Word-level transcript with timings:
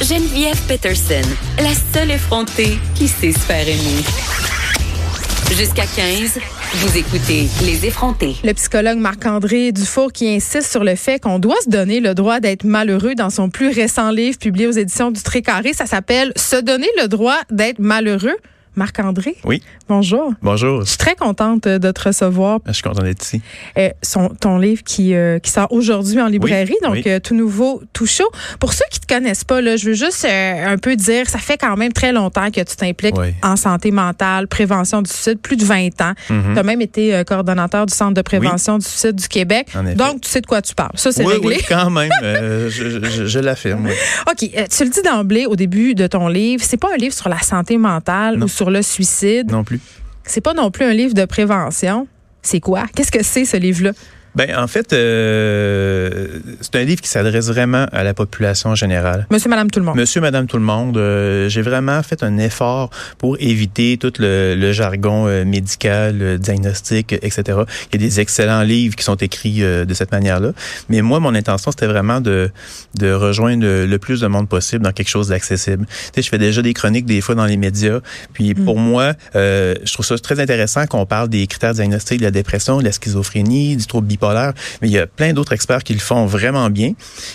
Geneviève 0.00 0.60
Peterson, 0.66 1.22
la 1.58 1.72
seule 1.92 2.10
effrontée 2.10 2.78
qui 2.94 3.08
sait 3.08 3.32
se 3.32 3.38
faire 3.38 3.66
aimer. 3.66 4.02
Jusqu'à 5.56 5.86
15, 5.86 6.40
vous 6.74 6.98
écoutez 6.98 7.48
Les 7.64 7.86
effrontés. 7.86 8.36
Le 8.42 8.52
psychologue 8.52 8.98
Marc-André 8.98 9.72
Dufour 9.72 10.12
qui 10.12 10.28
insiste 10.28 10.70
sur 10.70 10.84
le 10.84 10.96
fait 10.96 11.22
qu'on 11.22 11.38
doit 11.38 11.60
se 11.64 11.70
donner 11.70 12.00
le 12.00 12.14
droit 12.14 12.40
d'être 12.40 12.64
malheureux 12.64 13.14
dans 13.14 13.30
son 13.30 13.48
plus 13.48 13.68
récent 13.68 14.10
livre 14.10 14.36
publié 14.36 14.66
aux 14.66 14.72
éditions 14.72 15.10
du 15.10 15.22
Trécarré. 15.22 15.72
Ça 15.72 15.86
s'appelle 15.86 16.32
Se 16.36 16.56
donner 16.56 16.88
le 17.00 17.06
droit 17.06 17.38
d'être 17.50 17.78
malheureux. 17.78 18.36
Marc-André? 18.76 19.36
Oui. 19.44 19.62
Bonjour. 19.88 20.32
Bonjour. 20.42 20.82
Je 20.82 20.88
suis 20.88 20.98
très 20.98 21.14
contente 21.14 21.66
euh, 21.66 21.78
de 21.78 21.90
te 21.90 22.08
recevoir. 22.08 22.60
Je 22.66 22.72
suis 22.72 22.82
content 22.82 23.02
d'être 23.02 23.22
ici. 23.24 23.40
Euh, 23.78 23.90
son, 24.02 24.28
ton 24.28 24.58
livre 24.58 24.82
qui, 24.84 25.14
euh, 25.14 25.38
qui 25.38 25.50
sort 25.50 25.72
aujourd'hui 25.72 26.20
en 26.20 26.26
librairie, 26.26 26.76
donc 26.82 27.06
euh, 27.06 27.20
tout 27.20 27.34
nouveau, 27.34 27.82
tout 27.92 28.06
chaud. 28.06 28.28
Pour 28.60 28.72
ceux 28.72 28.84
qui 28.90 29.00
te 29.00 29.06
connaissent 29.12 29.44
pas, 29.44 29.60
là, 29.60 29.76
je 29.76 29.86
veux 29.86 29.94
juste 29.94 30.24
un 30.26 30.76
peu 30.78 30.96
dire, 30.96 31.28
ça 31.28 31.38
fait 31.38 31.56
quand 31.58 31.76
même 31.76 31.92
très 31.92 32.12
longtemps 32.12 32.50
que 32.50 32.60
tu 32.60 32.76
t'impliques 32.76 33.16
Oui. 33.18 33.34
en 33.42 33.56
santé 33.56 33.90
mentale, 33.90 34.48
prévention 34.48 35.02
du 35.02 35.10
suicide, 35.10 35.38
plus 35.40 35.56
de 35.56 35.64
20 35.64 36.00
ans. 36.00 36.12
Mhm. 36.30 36.54
Tu 36.54 36.58
as 36.58 36.62
même 36.62 36.80
été 36.80 37.22
coordonnateur 37.26 37.86
du 37.86 37.94
Centre 37.94 38.14
de 38.14 38.22
prévention 38.22 38.78
du 38.78 38.84
suicide 38.86 39.14
du 39.16 39.28
Québec. 39.28 39.68
En 39.76 39.86
effet. 39.86 39.94
Donc, 39.94 40.20
tu 40.22 40.28
sais 40.28 40.40
de 40.40 40.46
quoi 40.46 40.62
tu 40.62 40.74
parles. 40.74 40.90
Ça, 40.96 41.12
c'est 41.12 41.24
oui, 41.24 41.34
réglé. 41.34 41.56
oui, 41.58 41.64
quand 41.68 41.90
même. 41.90 42.10
je 42.22 42.68
je- 42.68 43.26
je 43.26 43.38
l'affirme. 43.38 43.88
OK. 44.30 44.38
tu 44.38 44.84
le 44.84 44.90
dis 44.90 45.02
d'emblée 45.02 45.46
au 45.46 45.56
début 45.56 45.94
de 45.94 46.06
ton 46.06 46.28
livre, 46.28 46.62
c'est 46.66 46.76
pas 46.76 46.88
un 46.92 46.96
livre 46.96 47.14
sur 47.14 47.28
la 47.28 47.38
santé 47.40 47.76
mentale 47.78 48.36
Non. 48.38 48.46
ou 48.46 48.48
sur 48.48 48.63
le 48.70 48.82
suicide. 48.82 49.50
Non 49.50 49.64
plus. 49.64 49.80
C'est 50.24 50.40
pas 50.40 50.54
non 50.54 50.70
plus 50.70 50.84
un 50.84 50.94
livre 50.94 51.14
de 51.14 51.24
prévention. 51.24 52.06
C'est 52.42 52.60
quoi? 52.60 52.84
Qu'est-ce 52.94 53.12
que 53.12 53.22
c'est, 53.22 53.44
ce 53.44 53.56
livre-là? 53.56 53.92
Ben, 54.34 54.56
en 54.56 54.66
fait, 54.66 54.92
euh, 54.92 56.40
c'est 56.60 56.74
un 56.76 56.84
livre 56.84 57.00
qui 57.00 57.08
s'adresse 57.08 57.46
vraiment 57.48 57.86
à 57.92 58.02
la 58.02 58.14
population 58.14 58.74
générale. 58.74 59.26
Monsieur, 59.30 59.48
madame, 59.48 59.70
tout 59.70 59.78
le 59.78 59.84
monde. 59.84 59.96
Monsieur, 59.96 60.20
madame, 60.20 60.46
tout 60.46 60.56
le 60.56 60.64
monde, 60.64 60.96
euh, 60.96 61.48
j'ai 61.48 61.62
vraiment 61.62 62.02
fait 62.02 62.22
un 62.24 62.38
effort 62.38 62.90
pour 63.18 63.36
éviter 63.38 63.96
tout 63.96 64.12
le, 64.18 64.56
le 64.56 64.72
jargon 64.72 65.28
euh, 65.28 65.44
médical, 65.44 66.18
le 66.18 66.38
diagnostic, 66.38 67.12
etc. 67.12 67.42
Il 67.92 68.00
y 68.00 68.04
a 68.04 68.08
des 68.08 68.20
excellents 68.20 68.62
livres 68.62 68.96
qui 68.96 69.04
sont 69.04 69.14
écrits 69.14 69.62
euh, 69.62 69.84
de 69.84 69.94
cette 69.94 70.10
manière-là. 70.10 70.50
Mais 70.88 71.00
moi, 71.00 71.20
mon 71.20 71.34
intention, 71.34 71.70
c'était 71.70 71.86
vraiment 71.86 72.20
de, 72.20 72.50
de 72.96 73.12
rejoindre 73.12 73.64
le, 73.64 73.98
plus 73.98 74.20
de 74.20 74.26
monde 74.26 74.48
possible 74.48 74.84
dans 74.84 74.92
quelque 74.92 75.08
chose 75.08 75.28
d'accessible. 75.28 75.86
Tu 75.86 75.94
sais, 76.16 76.22
je 76.22 76.28
fais 76.28 76.38
déjà 76.38 76.60
des 76.60 76.74
chroniques 76.74 77.06
des 77.06 77.20
fois 77.20 77.36
dans 77.36 77.46
les 77.46 77.56
médias. 77.56 78.00
Puis 78.32 78.54
pour 78.54 78.78
moi, 78.78 79.12
euh, 79.36 79.76
je 79.84 79.92
trouve 79.92 80.04
ça 80.04 80.18
très 80.18 80.40
intéressant 80.40 80.86
qu'on 80.86 81.06
parle 81.06 81.28
des 81.28 81.46
critères 81.46 81.74
diagnostiques 81.74 82.18
de 82.18 82.24
la 82.24 82.32
dépression, 82.32 82.78
de 82.78 82.84
la 82.84 82.92
schizophrénie, 82.92 83.76
du 83.76 83.86
trouble 83.86 84.08
bipolaire. 84.08 84.23
Mais 84.80 84.88
il 84.88 84.92
y 84.92 84.98
a 84.98 85.06
plein 85.06 85.32
d'autres 85.32 85.52
experts 85.52 85.82
qui 85.82 85.94
le 85.94 86.00
font 86.00 86.26
vraiment 86.26 86.70
bien. 86.70 86.92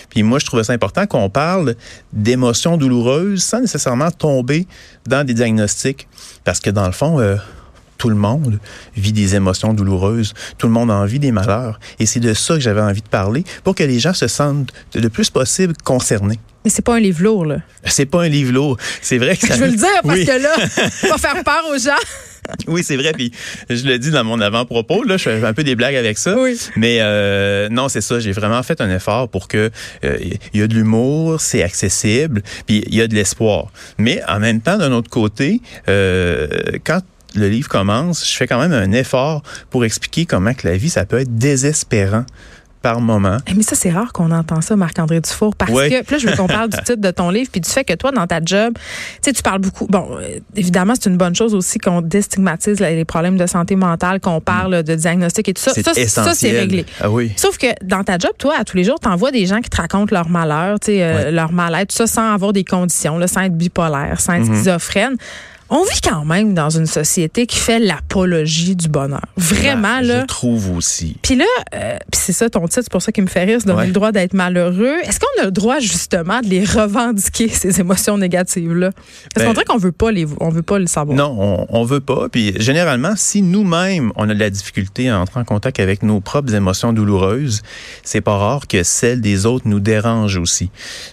Puis 0.09 0.23
moi, 0.23 0.39
je 0.39 0.45
trouvais 0.45 0.63
ça 0.63 0.73
important 0.73 1.05
qu'on 1.07 1.29
parle 1.29 1.75
d'émotions 2.13 2.77
douloureuses 2.77 3.43
sans 3.43 3.59
nécessairement 3.61 4.11
tomber 4.11 4.67
dans 5.07 5.25
des 5.25 5.33
diagnostics. 5.33 6.07
Parce 6.43 6.59
que 6.59 6.69
dans 6.69 6.85
le 6.85 6.91
fond, 6.93 7.19
euh, 7.19 7.35
tout 7.97 8.09
le 8.09 8.15
monde 8.15 8.59
vit 8.95 9.11
des 9.13 9.35
émotions 9.35 9.73
douloureuses. 9.73 10.33
Tout 10.57 10.67
le 10.67 10.73
monde 10.73 10.89
en 10.89 11.05
vit 11.05 11.19
des 11.19 11.31
malheurs. 11.31 11.79
Et 11.99 12.05
c'est 12.05 12.19
de 12.21 12.33
ça 12.33 12.53
que 12.55 12.61
j'avais 12.61 12.81
envie 12.81 13.01
de 13.01 13.09
parler 13.09 13.43
pour 13.63 13.75
que 13.75 13.83
les 13.83 13.99
gens 13.99 14.13
se 14.13 14.27
sentent 14.27 14.71
le 14.95 15.09
plus 15.09 15.29
possible 15.29 15.73
concernés. 15.83 16.39
Mais 16.63 16.71
c'est 16.71 16.81
pas 16.81 16.95
un 16.95 16.99
livre 16.99 17.23
lourd, 17.23 17.45
là. 17.45 17.57
C'est 17.85 18.05
pas 18.05 18.23
un 18.23 18.27
livre 18.29 18.51
lourd. 18.53 18.77
C'est 19.01 19.17
vrai 19.17 19.35
que 19.37 19.47
ça... 19.47 19.55
Je 19.55 19.59
veux 19.61 19.69
le 19.71 19.75
dire 19.77 19.87
parce 20.03 20.17
Oui. 20.17 20.25
que 20.25 20.31
là, 20.31 20.55
va 21.09 21.17
faire 21.17 21.43
peur 21.43 21.63
aux 21.73 21.77
gens. 21.77 21.91
Oui, 22.67 22.83
c'est 22.83 22.97
vrai. 22.97 23.11
Puis 23.13 23.31
je 23.69 23.85
le 23.85 23.97
dis 23.99 24.11
dans 24.11 24.23
mon 24.23 24.39
avant-propos, 24.39 25.03
là, 25.03 25.17
je 25.17 25.23
fais 25.23 25.43
un 25.43 25.53
peu 25.53 25.63
des 25.63 25.75
blagues 25.75 25.95
avec 25.95 26.17
ça. 26.17 26.37
Oui. 26.37 26.57
Mais 26.75 26.97
euh, 27.01 27.69
non, 27.69 27.89
c'est 27.89 28.01
ça. 28.01 28.19
J'ai 28.19 28.31
vraiment 28.31 28.61
fait 28.63 28.81
un 28.81 28.89
effort 28.89 29.29
pour 29.29 29.47
que 29.47 29.69
euh, 30.03 30.17
il 30.53 30.59
y 30.59 30.63
a 30.63 30.67
de 30.67 30.73
l'humour, 30.73 31.41
c'est 31.41 31.63
accessible, 31.63 32.41
puis 32.67 32.83
il 32.87 32.95
y 32.95 33.01
a 33.01 33.07
de 33.07 33.15
l'espoir. 33.15 33.71
Mais 33.97 34.21
en 34.27 34.39
même 34.39 34.61
temps, 34.61 34.77
d'un 34.77 34.91
autre 34.91 35.09
côté, 35.09 35.61
euh, 35.87 36.47
quand 36.83 37.01
le 37.35 37.47
livre 37.47 37.69
commence, 37.69 38.29
je 38.29 38.35
fais 38.35 38.47
quand 38.47 38.59
même 38.59 38.73
un 38.73 38.91
effort 38.91 39.43
pour 39.69 39.85
expliquer 39.85 40.25
comment 40.25 40.53
que 40.53 40.67
la 40.67 40.77
vie, 40.77 40.89
ça 40.89 41.05
peut 41.05 41.19
être 41.19 41.35
désespérant 41.35 42.25
par 42.81 43.01
moment. 43.01 43.37
Eh, 43.47 43.53
Mais 43.55 43.63
ça, 43.63 43.75
c'est 43.75 43.89
rare 43.91 44.13
qu'on 44.13 44.31
entend 44.31 44.61
ça, 44.61 44.75
Marc-André 44.75 45.19
Dufour, 45.21 45.55
parce 45.55 45.71
que, 45.71 46.01
puis 46.03 46.15
là, 46.15 46.17
je 46.17 46.27
veux 46.27 46.35
qu'on 46.35 46.47
parle 46.47 46.69
du 46.69 46.77
titre 46.85 47.01
de 47.01 47.11
ton 47.11 47.29
livre, 47.29 47.49
puis 47.51 47.59
du 47.61 47.69
fait 47.69 47.83
que 47.83 47.93
toi, 47.93 48.11
dans 48.11 48.25
ta 48.27 48.39
job, 48.43 48.73
tu 49.21 49.33
parles 49.43 49.59
beaucoup. 49.59 49.85
Bon, 49.87 50.17
euh, 50.19 50.39
évidemment, 50.55 50.93
c'est 50.99 51.09
une 51.09 51.17
bonne 51.17 51.35
chose 51.35 51.53
aussi 51.55 51.77
qu'on 51.79 52.01
déstigmatise 52.01 52.79
les 52.79 53.05
problèmes 53.05 53.37
de 53.37 53.45
santé 53.47 53.75
mentale, 53.75 54.19
qu'on 54.19 54.39
parle 54.41 54.83
de 54.83 54.95
diagnostic 54.95 55.49
et 55.49 55.53
tout 55.53 55.61
ça. 55.61 55.73
Ça, 56.07 56.33
c'est 56.33 56.51
réglé. 56.51 56.85
Ah 57.01 57.09
oui. 57.09 57.31
Sauf 57.35 57.57
que 57.57 57.67
dans 57.83 58.03
ta 58.03 58.17
job, 58.17 58.31
toi, 58.37 58.55
à 58.59 58.63
tous 58.63 58.77
les 58.77 58.83
jours, 58.83 58.99
t'envoies 58.99 59.31
des 59.31 59.45
gens 59.45 59.59
qui 59.61 59.69
te 59.69 59.77
racontent 59.77 60.13
leur 60.15 60.29
malheur, 60.29 60.79
tu 60.79 60.87
sais, 60.87 61.03
euh, 61.03 61.31
leur 61.31 61.51
mal-être, 61.51 61.89
tout 61.89 61.97
ça 61.97 62.07
sans 62.07 62.33
avoir 62.33 62.53
des 62.53 62.63
conditions, 62.63 63.17
là, 63.17 63.27
sans 63.27 63.41
être 63.41 63.57
bipolaire, 63.57 64.19
sans 64.21 64.33
être 64.33 64.45
Mhm. 64.47 64.55
schizophrène. 64.55 65.15
On 65.71 65.83
vit 65.83 66.01
quand 66.03 66.25
même 66.25 66.53
dans 66.53 66.69
une 66.69 66.85
société 66.87 67.45
qui 67.45 67.57
fait 67.57 67.79
l'apologie 67.79 68.75
du 68.75 68.87
bonheur. 68.87 69.21
Vraiment, 69.37 69.99
Ben, 69.99 70.07
là. 70.07 70.21
Je 70.21 70.25
trouve 70.25 70.75
aussi. 70.75 71.15
Puis 71.21 71.35
là, 71.35 71.45
euh, 71.75 71.97
c'est 72.11 72.33
ça 72.33 72.49
ton 72.49 72.61
titre, 72.67 72.81
c'est 72.83 72.91
pour 72.91 73.01
ça 73.01 73.11
qu'il 73.11 73.23
me 73.23 73.29
fait 73.29 73.43
rire, 73.43 73.61
se 73.61 73.65
donner 73.67 73.79
Ouais. 73.79 73.85
le 73.87 73.91
droit 73.93 74.11
d'être 74.11 74.33
malheureux. 74.33 74.95
Est-ce 75.03 75.19
qu'on 75.19 75.41
a 75.41 75.45
le 75.45 75.51
droit 75.51 75.79
justement 75.79 76.41
de 76.41 76.47
les 76.47 76.65
revendiquer 76.65 77.49
ces 77.49 77.79
émotions 77.79 78.17
négatives 78.17 78.73
là 78.73 78.89
Parce 79.33 79.45
qu'on 79.45 79.51
Ben- 79.51 79.53
dirait 79.53 79.65
qu'on 79.65 79.77
veut 79.77 79.91
pas 79.91 80.11
les, 80.11 80.25
on 80.39 80.49
veut 80.49 80.63
pas 80.63 80.79
le 80.79 80.87
savoir. 80.87 81.15
Non, 81.15 81.35
on, 81.39 81.67
on 81.69 81.83
veut 81.83 81.99
pas. 82.01 82.29
Puis 82.29 82.53
généralement, 82.59 83.13
si 83.15 83.41
nous-mêmes 83.41 84.11
on 84.15 84.27
a 84.29 84.33
de 84.33 84.39
la 84.39 84.49
difficulté 84.49 85.09
à 85.09 85.19
entrer 85.19 85.39
en 85.39 85.43
contact 85.45 85.79
avec 85.79 86.03
nos 86.03 86.19
propres 86.19 86.53
émotions 86.55 86.93
douloureuses, 86.93 87.61
c'est 88.03 88.21
pas 88.21 88.37
rare 88.37 88.67
que 88.67 88.81
celles 88.83 89.21
des 89.21 89.45
autres 89.45 89.67
nous 89.67 89.79
dérangent 89.79 90.37
aussi. 90.37 90.71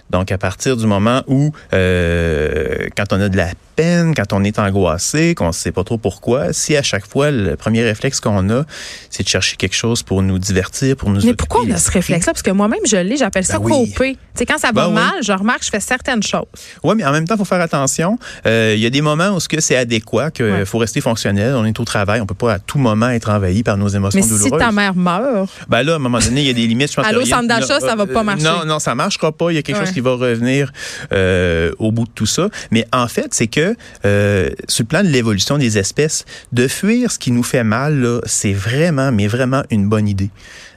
Donc 0.09 0.31
à 0.31 0.37
partir 0.37 0.77
du 0.77 0.87
moment 0.87 1.21
où, 1.27 1.51
euh, 1.73 2.87
quand 2.95 3.13
on 3.13 3.21
a 3.21 3.29
de 3.29 3.37
la 3.37 3.49
peine, 3.75 4.15
quand 4.15 4.33
on 4.33 4.43
est 4.43 4.46
angoissé, 4.57 5.35
qu'on 5.35 5.47
ne 5.47 5.51
sait 5.51 5.71
pas 5.71 5.83
trop 5.83 5.97
pourquoi, 5.97 6.53
si 6.53 6.75
à 6.75 6.83
chaque 6.83 7.05
fois 7.07 7.31
le 7.31 7.55
premier 7.55 7.83
réflexe 7.83 8.19
qu'on 8.19 8.49
a, 8.49 8.63
c'est 9.09 9.23
de 9.23 9.27
chercher 9.29 9.55
quelque 9.57 9.75
chose 9.75 10.03
pour 10.03 10.21
nous 10.21 10.39
divertir, 10.39 10.95
pour 10.95 11.09
nous 11.09 11.21
Mais 11.25 11.33
pourquoi 11.33 11.61
on 11.67 11.71
a 11.71 11.77
ce 11.77 11.91
réflexe-là? 11.91 12.33
Parce 12.33 12.41
que 12.43 12.51
moi-même, 12.51 12.79
je 12.85 12.97
l'ai, 12.97 13.17
j'appelle 13.17 13.45
ça 13.45 13.59
Ben 13.59 13.65
oui. 13.69 14.17
sais, 14.35 14.45
quand 14.45 14.57
ça 14.57 14.67
va 14.71 14.83
Ben 14.83 14.87
oui. 14.89 14.93
mal, 14.95 15.13
je 15.23 15.31
remarque, 15.31 15.63
je 15.63 15.69
fais 15.69 15.79
certaines 15.79 16.23
choses. 16.23 16.45
Oui, 16.83 16.95
mais 16.97 17.05
en 17.05 17.11
même 17.11 17.25
temps, 17.27 17.35
il 17.35 17.39
faut 17.39 17.45
faire 17.45 17.61
attention. 17.61 18.17
Euh, 18.45 18.73
Il 18.75 18.81
y 18.81 18.85
a 18.85 18.89
des 18.89 19.01
moments 19.01 19.29
où 19.35 19.39
ce 19.39 19.47
que 19.49 19.59
c'est 19.61 19.75
adéquat, 19.77 20.31
qu'il 20.31 20.45
Ouais. 20.45 20.65
faut 20.65 20.77
rester 20.77 21.01
fonctionnel. 21.01 21.53
On 21.55 21.65
est 21.65 21.79
au 21.79 21.85
travail, 21.85 22.21
on 22.21 22.25
peut 22.25 22.35
pas 22.35 22.53
à 22.53 22.59
tout 22.59 22.77
moment 22.77 23.09
être 23.09 23.29
envahi 23.29 23.63
par 23.63 23.77
nos 23.77 23.87
émotions 23.87 24.19
Mais 24.19 24.23
si 24.25 24.29
douloureuses. 24.29 24.59
ta 24.59 24.71
mère 24.71 24.95
meurt, 24.95 25.49
Ben 25.69 25.83
là, 25.83 25.93
à 25.93 25.95
un 25.95 25.99
moment 25.99 26.19
donné, 26.19 26.41
il 26.41 26.47
y 26.47 26.49
a 26.49 26.53
des 26.53 26.67
limites. 26.67 26.91
Je 26.91 26.95
pense 26.95 27.05
Allô, 27.05 27.25
centre 27.25 27.47
d'achat, 27.47 27.79
ça 27.79 27.95
va 27.95 28.05
pas 28.05 28.19
euh, 28.19 28.23
marcher. 28.23 28.43
Non, 28.43 28.65
non, 28.65 28.79
ça 28.79 28.93
marchera 28.95 29.31
pas. 29.31 29.51
Il 29.51 29.55
y 29.55 29.57
a 29.57 29.61
quelque 29.61 29.77
Ouais. 29.79 29.85
chose 29.85 29.93
qui 29.93 29.99
va 30.01 30.11
revenir 30.13 30.71
euh, 31.11 31.71
au 31.79 31.91
bout 31.91 32.05
de 32.05 32.11
tout 32.13 32.25
ça. 32.25 32.49
Mais 32.71 32.85
en 32.93 33.07
fait, 33.07 33.27
c'est 33.33 33.47
que 33.47 33.75
euh, 34.05 34.36
sur 34.67 34.83
le 34.83 34.87
plan 34.87 35.03
de 35.03 35.09
l'évolution 35.09 35.57
des 35.57 35.77
espèces, 35.77 36.25
de 36.51 36.67
fuir 36.67 37.11
ce 37.11 37.19
qui 37.19 37.31
nous 37.31 37.43
fait 37.43 37.63
mal, 37.63 38.21
c'est 38.25 38.53
vraiment, 38.53 39.11
mais 39.11 39.27
vraiment 39.27 39.63
une 39.69 39.87
bonne 39.87 40.07
idée. 40.07 40.29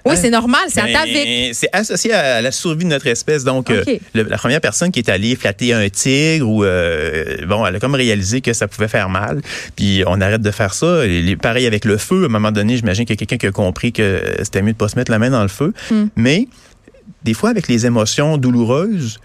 oui, 0.05 0.13
Hein? 0.13 0.19
c'est 0.21 0.31
normal, 0.31 0.61
c'est 0.69 0.83
Ben, 0.83 0.95
atavique. 0.97 1.55
C'est 1.55 1.69
associé 1.73 2.13
à 2.13 2.41
la 2.41 2.53
survie 2.53 2.85
de 2.85 2.91
notre 2.91 3.07
espèce. 3.07 3.45
Donc, 3.45 3.71
euh, 3.71 3.85
la 4.15 4.39
première 4.39 4.61
personne 4.61 4.91
qui 4.91 5.01
est 5.01 5.09
allée 5.09 5.37
flatter 5.37 5.73
un 5.75 5.89
tigre 5.89 6.49
ou 6.49 6.65
euh, 6.65 7.45
bon, 7.47 7.67
elle 7.67 7.77
a 7.77 7.81
comme 7.81 7.95
réalisé 7.95 8.41
que 8.41 8.53
ça 8.53 8.67
pouvait 8.69 8.89
faire 8.89 9.09
mal. 9.09 9.41
Puis 9.77 10.03
on 10.07 10.21
arrête 10.21 10.43
de 10.43 10.51
faire 10.51 10.75
ça. 10.75 11.07
Et 11.07 11.37
pareil 11.37 11.67
avec 11.67 11.85
le 11.85 11.97
feu. 11.99 12.23
À 12.23 12.27
un 12.27 12.29
moment 12.29 12.53
donné, 12.53 12.77
j'imagine 12.77 13.05
qu'il 13.05 13.15
y 13.15 13.19
a 13.19 13.21
quelqu'un 13.27 13.37
qui 13.37 13.47
a 13.47 13.53
compris 13.53 13.93
que 13.93 14.23
c'était 14.43 14.63
mieux 14.63 14.73
de 14.73 14.79
pas 14.79 14.89
se 14.89 14.97
mettre 14.97 15.11
la 15.11 15.19
main 15.19 15.31
dans 15.31 15.43
le 15.43 15.49
feu. 15.49 15.73
Hmm. 15.91 16.07
Mais 16.17 16.49
des 17.25 17.35
fois, 17.35 17.51
avec 17.51 17.69
les 17.69 17.85
émotions 17.87 18.39
douloureuses, 18.39 19.19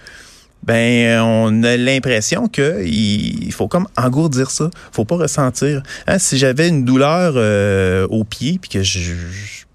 ben 0.63 1.19
on 1.21 1.63
a 1.63 1.77
l'impression 1.77 2.47
que 2.47 2.83
il 2.85 3.51
faut 3.51 3.67
comme 3.67 3.87
engourdir 3.97 4.49
ça. 4.51 4.69
Faut 4.91 5.05
pas 5.05 5.15
ressentir. 5.17 5.83
Hein, 6.07 6.17
si 6.19 6.37
j'avais 6.37 6.67
une 6.69 6.83
douleur 6.85 7.33
euh, 7.35 8.07
au 8.09 8.23
pied 8.23 8.57
puis 8.59 8.69
que 8.69 8.81
je, 8.83 8.99
je- 8.99 9.65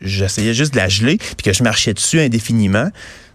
j'essayais 0.00 0.52
juste 0.52 0.72
de 0.74 0.78
la 0.78 0.88
geler 0.88 1.16
puis 1.18 1.44
que 1.44 1.52
je 1.52 1.62
marchais 1.62 1.94
dessus 1.94 2.20
indéfiniment, 2.20 2.90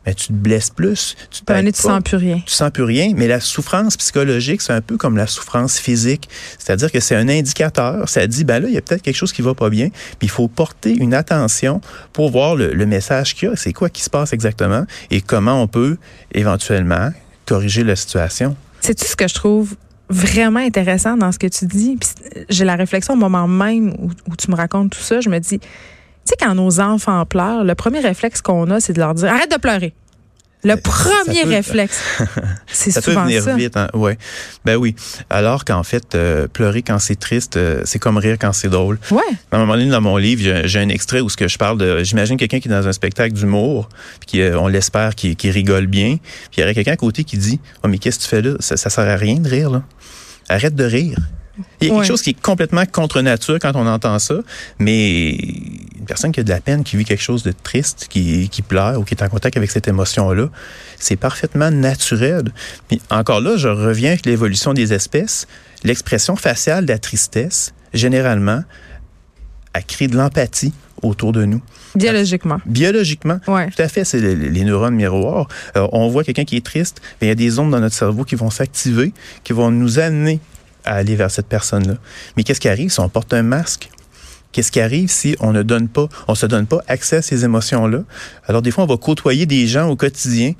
ben 0.05 0.13
tu 0.13 0.27
te 0.27 0.33
blesses 0.33 0.69
plus. 0.69 1.15
Tu 1.29 1.41
te 1.41 1.61
tu 1.61 1.81
sens 1.81 2.01
plus 2.03 2.17
rien. 2.17 2.41
tu 2.46 2.53
sens 2.53 2.72
plus 2.72 2.84
rien, 2.84 3.11
mais 3.16 3.28
la 3.28 3.40
souffrance 3.40 3.97
psychologique, 3.97 4.61
c'est 4.61 4.73
un 4.73 4.81
peu 4.81 4.97
comme 4.97 5.17
la 5.17 5.28
souffrance 5.28 5.78
physique. 5.78 6.29
C'est-à-dire 6.57 6.91
que 6.91 6.99
c'est 6.99 7.16
un 7.16 7.28
indicateur. 7.29 8.07
Ça 8.07 8.25
dit, 8.28 8.43
ben 8.43 8.59
là, 8.59 8.67
il 8.67 8.73
y 8.73 8.78
a 8.78 8.81
peut-être 8.81 9.01
quelque 9.01 9.16
chose 9.16 9.34
qui 9.34 9.41
va 9.41 9.53
pas 9.53 9.69
bien, 9.69 9.90
puis 9.90 10.28
il 10.28 10.29
faut 10.29 10.47
porter 10.47 10.93
une 10.93 11.13
attention 11.13 11.81
pour 12.13 12.31
voir 12.31 12.55
le, 12.55 12.73
le 12.73 12.85
message 12.85 13.35
qu'il 13.35 13.49
y 13.49 13.51
a. 13.51 13.55
C'est 13.55 13.73
quoi 13.73 13.90
qui 13.90 14.01
se 14.01 14.09
passe 14.09 14.34
exactement 14.34 14.85
et 15.11 15.22
comment 15.22 15.61
on 15.61 15.67
peut 15.67 15.97
éventuellement 16.34 17.11
corriger 17.45 17.84
la 17.84 17.95
situation. 17.95 18.55
C'est-tu 18.81 19.05
ce 19.05 19.16
que 19.16 19.28
je 19.28 19.34
trouve 19.34 19.75
vraiment 20.09 20.59
intéressant 20.59 21.17
dans 21.17 21.31
ce 21.31 21.40
que 21.40 21.47
tu 21.47 21.66
dis? 21.66 21.97
Puis 21.99 22.09
j'ai 22.49 22.66
la 22.66 22.75
réflexion 22.75 23.13
au 23.13 23.17
moment 23.17 23.47
même 23.47 23.93
où, 23.99 24.09
où 24.28 24.35
tu 24.35 24.49
me 24.49 24.55
racontes 24.55 24.91
tout 24.91 25.02
ça, 25.02 25.22
je 25.22 25.29
me 25.29 25.40
dis, 25.40 25.59
tu 26.25 26.31
sais, 26.31 26.35
quand 26.39 26.55
nos 26.55 26.79
enfants 26.79 27.25
pleurent, 27.25 27.63
le 27.63 27.75
premier 27.75 27.99
réflexe 27.99 28.41
qu'on 28.41 28.69
a, 28.71 28.79
c'est 28.79 28.93
de 28.93 28.99
leur 28.99 29.13
dire 29.13 29.29
arrête 29.31 29.51
de 29.51 29.57
pleurer. 29.57 29.93
Le 30.66 30.75
premier 30.75 31.43
peut- 31.43 31.49
réflexe. 31.51 32.01
C'est 32.67 32.91
Ça 32.91 33.01
peut 33.01 33.11
souvent 33.11 33.23
venir 33.23 33.41
ça. 33.43 33.55
vite, 33.55 33.77
hein? 33.77 33.87
ouais. 33.93 34.17
Ben 34.66 34.75
oui. 34.75 34.93
Alors 35.29 35.63
qu'en 35.63 35.83
fait, 35.83 36.16
euh, 36.16 36.47
pleurer 36.49 36.81
quand 36.81 36.99
c'est 36.99 37.17
triste, 37.17 37.55
euh, 37.55 37.81
c'est 37.85 37.97
comme 37.97 38.17
rire 38.17 38.35
quand 38.37 38.51
c'est 38.51 38.67
drôle. 38.67 38.99
Ouais. 39.09 39.21
À 39.53 39.55
un 39.55 39.59
moment 39.59 39.75
donné, 39.77 39.89
dans 39.89 40.01
mon 40.01 40.17
livre, 40.17 40.41
j'ai- 40.66 40.79
un 40.79 40.89
extrait 40.89 41.21
où 41.21 41.29
ce 41.29 41.37
que 41.37 41.47
je 41.47 41.57
parle 41.57 41.77
de, 41.77 42.03
j'imagine 42.03 42.35
quelqu'un 42.35 42.59
qui 42.59 42.67
est 42.67 42.71
dans 42.71 42.85
un 42.85 42.91
spectacle 42.91 43.33
d'humour, 43.33 43.87
puis 44.19 44.27
qui, 44.27 44.41
euh, 44.41 44.59
on 44.59 44.67
l'espère, 44.67 45.16
qui, 45.16 45.37
qui 45.37 45.49
rigole 45.49 45.87
bien, 45.87 46.17
puis 46.51 46.57
il 46.57 46.59
y 46.59 46.63
aurait 46.63 46.73
quelqu'un 46.75 46.91
à 46.91 46.97
côté 46.97 47.23
qui 47.23 47.37
dit, 47.37 47.61
oh 47.85 47.87
mais 47.87 47.97
qu'est-ce 47.97 48.19
que 48.19 48.23
tu 48.23 48.29
fais 48.29 48.41
là? 48.41 48.55
Ça, 48.59 48.75
ça 48.75 48.89
sert 48.89 49.07
à 49.07 49.16
rien 49.16 49.35
de 49.35 49.47
rire 49.47 49.69
là. 49.69 49.81
Arrête 50.49 50.75
de 50.75 50.83
rire. 50.83 51.19
Il 51.82 51.88
y 51.88 51.91
a 51.91 51.94
quelque 51.96 52.06
chose 52.08 52.22
qui 52.22 52.32
est 52.32 52.41
complètement 52.41 52.85
contre 52.85 53.22
nature 53.22 53.58
quand 53.61 53.72
on 53.76 53.88
entend 53.88 54.17
ça, 54.20 54.35
mais 54.79 55.32
une 55.32 56.06
personne 56.08 56.32
qui 56.32 56.40
a 56.40 56.44
de 56.44 56.50
la 56.50 56.59
peine, 56.61 56.84
qui 56.84 56.97
vit 56.97 57.06
quelque 57.06 57.22
chose 57.23 57.44
de 57.44 57.52
triste, 57.52 58.08
qui, 58.09 58.50
qui 58.50 58.61
pleure 58.61 59.00
ou 59.00 59.03
qui 59.03 59.14
est 59.14 59.23
en 59.23 59.29
contact 59.29 59.58
avec 59.58 59.70
cette 59.72 59.88
émotion-là, 59.88 60.50
c'est 60.97 61.16
parfaitement 61.16 61.72
naturel. 61.72 62.52
Puis 62.88 63.02
encore 63.09 63.41
là, 63.41 63.58
je 63.58 63.67
reviens 63.67 64.09
avec 64.11 64.26
l'évolution 64.26 64.73
des 64.73 64.94
espèces. 64.94 65.47
L'expression 65.84 66.35
faciale 66.35 66.85
de 66.85 66.91
la 66.91 67.00
tristesse, 67.00 67.73
généralement, 67.94 68.64
a 69.73 69.82
créé 69.82 70.08
de 70.08 70.17
l'empathie 70.17 70.73
autour 71.02 71.32
de 71.32 71.46
nous. 71.46 71.62
Biologiquement. 71.96 72.58
Biologiquement, 72.66 73.40
Ouais. 73.47 73.70
tout 73.70 73.82
à 73.82 73.88
fait, 73.88 74.03
c'est 74.03 74.20
les, 74.20 74.35
les 74.35 74.64
neurones 74.64 74.96
miroirs. 74.96 75.47
Euh, 75.78 75.88
on 75.91 76.08
voit 76.09 76.23
quelqu'un 76.23 76.44
qui 76.44 76.58
est 76.58 76.66
triste, 76.66 77.02
mais 77.22 77.28
il 77.28 77.29
y 77.29 77.32
a 77.32 77.35
des 77.35 77.58
ondes 77.59 77.72
dans 77.72 77.79
notre 77.79 77.96
cerveau 77.96 78.23
qui 78.26 78.35
vont 78.35 78.50
s'activer, 78.50 79.14
qui 79.44 79.53
vont 79.53 79.72
nous 79.72 79.97
amener 80.00 80.40
à 80.85 80.96
aller 80.96 81.16
vers 81.16 81.31
cette 81.31 81.47
personne-là. 81.47 81.96
Mais 82.35 82.43
qu'est-ce 82.43 82.59
qui 82.59 82.70
arrive 82.70 82.90
si 82.90 82.99
on 82.99 83.09
porte 83.09 83.34
un 83.34 83.43
masque? 83.43 83.90
Qu'est-ce 84.52 84.72
qui 84.72 84.81
arrive 84.81 85.09
si 85.09 85.35
on 85.40 85.52
ne 85.52 85.61
donne 85.61 85.87
pas, 85.87 86.08
on 86.28 86.35
se 86.35 86.46
donne 86.46 86.66
pas 86.66 86.79
accès 86.87 87.17
à 87.17 87.22
ces 87.22 87.46
émotions-là? 87.46 87.99
Alors, 88.47 88.61
des 88.61 88.72
fois, 88.72 88.84
on 88.84 88.87
va 88.87 88.97
côtoyer 88.97 89.46
des 89.46 89.67
gens 89.67 89.87
au 89.87 89.96
quotidien 89.96 90.53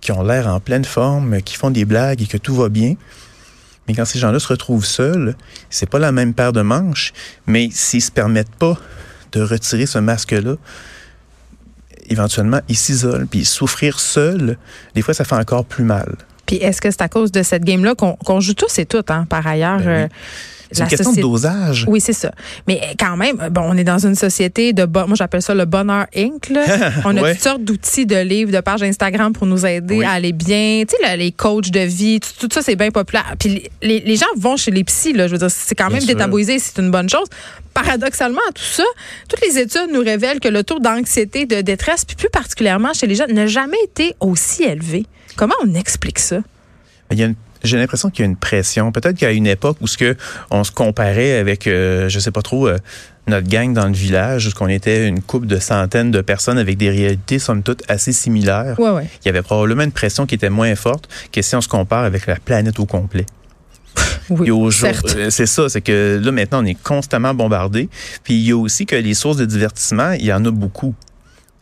qui 0.00 0.12
ont 0.12 0.22
l'air 0.22 0.46
en 0.46 0.60
pleine 0.60 0.84
forme, 0.84 1.42
qui 1.42 1.56
font 1.56 1.70
des 1.70 1.84
blagues 1.84 2.22
et 2.22 2.26
que 2.26 2.36
tout 2.36 2.54
va 2.54 2.68
bien. 2.68 2.94
Mais 3.88 3.94
quand 3.94 4.04
ces 4.04 4.18
gens-là 4.18 4.38
se 4.38 4.48
retrouvent 4.48 4.84
seuls, 4.84 5.36
c'est 5.70 5.90
pas 5.90 5.98
la 5.98 6.12
même 6.12 6.34
paire 6.34 6.52
de 6.52 6.62
manches, 6.62 7.12
mais 7.46 7.68
s'ils 7.72 8.02
se 8.02 8.12
permettent 8.12 8.54
pas 8.54 8.78
de 9.32 9.40
retirer 9.40 9.86
ce 9.86 9.98
masque-là, 9.98 10.56
éventuellement, 12.08 12.60
ils 12.68 12.76
s'isolent. 12.76 13.26
Puis 13.26 13.44
souffrir 13.44 13.98
seul, 13.98 14.56
des 14.94 15.02
fois, 15.02 15.14
ça 15.14 15.24
fait 15.24 15.34
encore 15.34 15.64
plus 15.64 15.84
mal. 15.84 16.16
Puis 16.52 16.62
est-ce 16.62 16.80
que 16.82 16.90
c'est 16.90 17.00
à 17.02 17.08
cause 17.08 17.32
de 17.32 17.42
cette 17.42 17.64
game-là 17.64 17.94
qu'on 17.94 18.40
joue 18.40 18.52
tous 18.54 18.78
et 18.78 18.84
toutes, 18.84 19.10
hein, 19.10 19.24
par 19.28 19.46
ailleurs? 19.46 19.78
Ben 19.78 19.86
oui. 19.86 19.92
euh, 20.02 20.06
C'est 20.70 20.82
une 20.82 20.88
question 20.88 21.10
société- 21.10 21.22
de 21.26 21.32
dosage. 21.32 21.84
Oui, 21.88 22.00
c'est 22.00 22.12
ça. 22.14 22.30
Mais 22.66 22.80
quand 22.98 23.16
même, 23.16 23.36
bon, 23.50 23.60
on 23.64 23.76
est 23.76 23.84
dans 23.84 23.98
une 24.06 24.14
société 24.14 24.72
de 24.72 24.84
bon, 24.86 25.06
moi 25.06 25.16
j'appelle 25.16 25.42
ça 25.42 25.54
le 25.54 25.64
bonheur 25.66 26.06
Inc. 26.16 26.48
là. 26.50 26.62
On 27.04 27.14
a 27.16 27.20
Ouais. 27.22 27.32
toutes 27.34 27.42
sortes 27.42 27.62
d'outils, 27.64 28.06
de 28.06 28.16
livres, 28.16 28.50
de 28.52 28.60
pages 28.60 28.82
Instagram 28.82 29.34
pour 29.34 29.46
nous 29.46 29.66
aider 29.66 29.98
Oui. 29.98 30.04
à 30.06 30.12
aller 30.12 30.32
bien. 30.32 30.82
Tu 30.88 30.96
sais, 30.96 31.02
là, 31.02 31.14
les 31.16 31.30
coachs 31.30 31.70
de 31.70 31.80
vie, 31.80 32.20
tout, 32.20 32.48
tout 32.48 32.54
ça 32.54 32.62
c'est 32.62 32.76
bien 32.76 32.90
populaire. 32.90 33.34
Puis 33.38 33.64
les, 33.82 34.00
les 34.00 34.16
gens 34.16 34.24
vont 34.36 34.56
chez 34.56 34.70
les 34.70 34.84
psys, 34.84 35.12
là. 35.12 35.26
Je 35.26 35.32
veux 35.32 35.38
dire, 35.38 35.50
c'est 35.50 35.74
quand 35.74 35.88
Bien 35.88 35.96
même 35.98 36.06
sûr. 36.06 36.14
détaboisé, 36.14 36.58
c'est 36.58 36.78
une 36.80 36.90
bonne 36.90 37.08
chose. 37.10 37.26
Paradoxalement, 37.74 38.40
tout 38.54 38.62
ça, 38.62 38.84
toutes 39.28 39.40
les 39.46 39.58
études 39.58 39.88
nous 39.92 40.00
révèlent 40.02 40.40
que 40.40 40.48
le 40.48 40.62
taux 40.62 40.78
d'anxiété, 40.78 41.44
de 41.46 41.60
détresse, 41.60 42.04
puis 42.04 42.16
plus 42.16 42.28
particulièrement 42.30 42.92
chez 42.94 43.06
les 43.06 43.14
jeunes, 43.14 43.32
n'a 43.32 43.46
jamais 43.46 43.76
été 43.84 44.14
aussi 44.20 44.62
élevé. 44.64 45.04
Comment 45.36 45.54
on 45.64 45.74
explique 45.74 46.18
ça? 46.18 46.38
Il 47.10 47.18
y 47.18 47.22
a 47.22 47.26
une- 47.26 47.34
j'ai 47.64 47.76
l'impression 47.78 48.10
qu'il 48.10 48.24
y 48.24 48.26
a 48.26 48.30
une 48.30 48.36
pression. 48.36 48.90
Peut-être 48.90 49.16
qu'à 49.16 49.30
une 49.32 49.46
époque 49.46 49.76
où 49.80 49.86
ce 49.86 49.96
que 49.96 50.16
on 50.50 50.64
se 50.64 50.72
comparait 50.72 51.38
avec, 51.38 51.66
euh, 51.66 52.08
je 52.08 52.18
sais 52.18 52.30
pas 52.32 52.42
trop, 52.42 52.66
euh, 52.68 52.78
notre 53.28 53.46
gang 53.48 53.72
dans 53.72 53.86
le 53.86 53.92
village, 53.92 54.48
où 54.48 54.50
on 54.60 54.68
était 54.68 55.06
une 55.06 55.22
couple 55.22 55.46
de 55.46 55.58
centaines 55.58 56.10
de 56.10 56.20
personnes 56.22 56.58
avec 56.58 56.76
des 56.76 56.90
réalités 56.90 57.38
somme 57.38 57.62
toute 57.62 57.82
assez 57.88 58.12
similaires. 58.12 58.78
Ouais, 58.80 58.90
ouais. 58.90 59.08
Il 59.22 59.26
y 59.26 59.28
avait 59.28 59.42
probablement 59.42 59.84
une 59.84 59.92
pression 59.92 60.26
qui 60.26 60.34
était 60.34 60.50
moins 60.50 60.74
forte 60.74 61.08
que 61.30 61.40
si 61.40 61.54
on 61.54 61.60
se 61.60 61.68
compare 61.68 62.02
avec 62.04 62.26
la 62.26 62.36
planète 62.36 62.80
au 62.80 62.86
complet. 62.86 63.26
Oui, 64.30 64.46
euh, 65.16 65.30
c'est 65.30 65.46
ça, 65.46 65.68
c'est 65.68 65.80
que 65.82 66.20
là 66.22 66.32
maintenant 66.32 66.62
on 66.62 66.66
est 66.66 66.80
constamment 66.82 67.34
bombardé. 67.34 67.88
Puis 68.24 68.34
il 68.34 68.40
y 68.46 68.52
a 68.52 68.56
aussi 68.56 68.86
que 68.86 68.96
les 68.96 69.14
sources 69.14 69.36
de 69.36 69.44
divertissement, 69.44 70.12
il 70.12 70.24
y 70.24 70.32
en 70.32 70.44
a 70.46 70.50
beaucoup. 70.50 70.94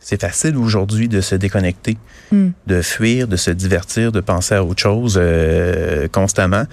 C'est 0.03 0.19
facile 0.19 0.57
aujourd'hui 0.57 1.07
de 1.07 1.21
se 1.21 1.35
déconnecter, 1.35 1.97
Hmm. 2.31 2.49
de 2.65 2.81
fuir, 2.81 3.27
de 3.27 3.35
se 3.35 3.51
divertir, 3.51 4.11
de 4.11 4.19
penser 4.19 4.55
à 4.55 4.63
autre 4.63 4.81
chose 4.81 5.17
euh, 5.21 6.07
constamment. 6.07 6.63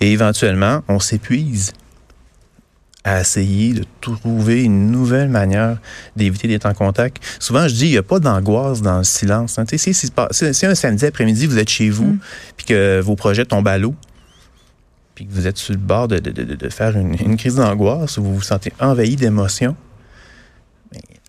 Et 0.00 0.12
éventuellement, 0.12 0.82
on 0.88 1.00
s'épuise 1.00 1.72
à 3.02 3.20
essayer 3.20 3.72
de 3.72 3.84
trouver 4.00 4.62
une 4.64 4.90
nouvelle 4.90 5.28
manière 5.28 5.78
d'éviter 6.16 6.48
d'être 6.48 6.66
en 6.66 6.74
contact. 6.74 7.18
Souvent, 7.40 7.66
je 7.68 7.74
dis, 7.74 7.86
il 7.86 7.90
n'y 7.92 7.96
a 7.98 8.02
pas 8.02 8.18
d'angoisse 8.18 8.82
dans 8.82 8.98
le 8.98 9.04
silence. 9.04 9.58
hein. 9.58 9.64
Si, 9.68 9.78
si, 9.78 9.94
si- 9.94 10.54
si 10.54 10.66
un 10.66 10.74
samedi 10.74 11.06
après-midi, 11.06 11.46
vous 11.46 11.58
êtes 11.58 11.68
chez 11.70 11.88
vous, 11.88 12.04
Mm. 12.14 12.18
puis 12.56 12.66
que 12.66 13.00
vos 13.00 13.14
projets 13.16 13.44
tombent 13.44 13.68
à 13.68 13.78
l'eau, 13.78 13.94
puis 15.14 15.24
que 15.26 15.32
vous 15.32 15.46
êtes 15.46 15.56
sur 15.56 15.72
le 15.72 15.78
bord 15.80 16.08
de, 16.08 16.18
de- 16.18 16.30
de- 16.30 16.54
de 16.56 16.68
faire 16.68 16.96
une, 16.96 17.14
une 17.14 17.36
crise 17.36 17.54
d'angoisse, 17.56 18.18
ou 18.18 18.24
vous 18.24 18.34
vous 18.34 18.42
sentez 18.42 18.72
envahi 18.80 19.16
d'émotions, 19.16 19.76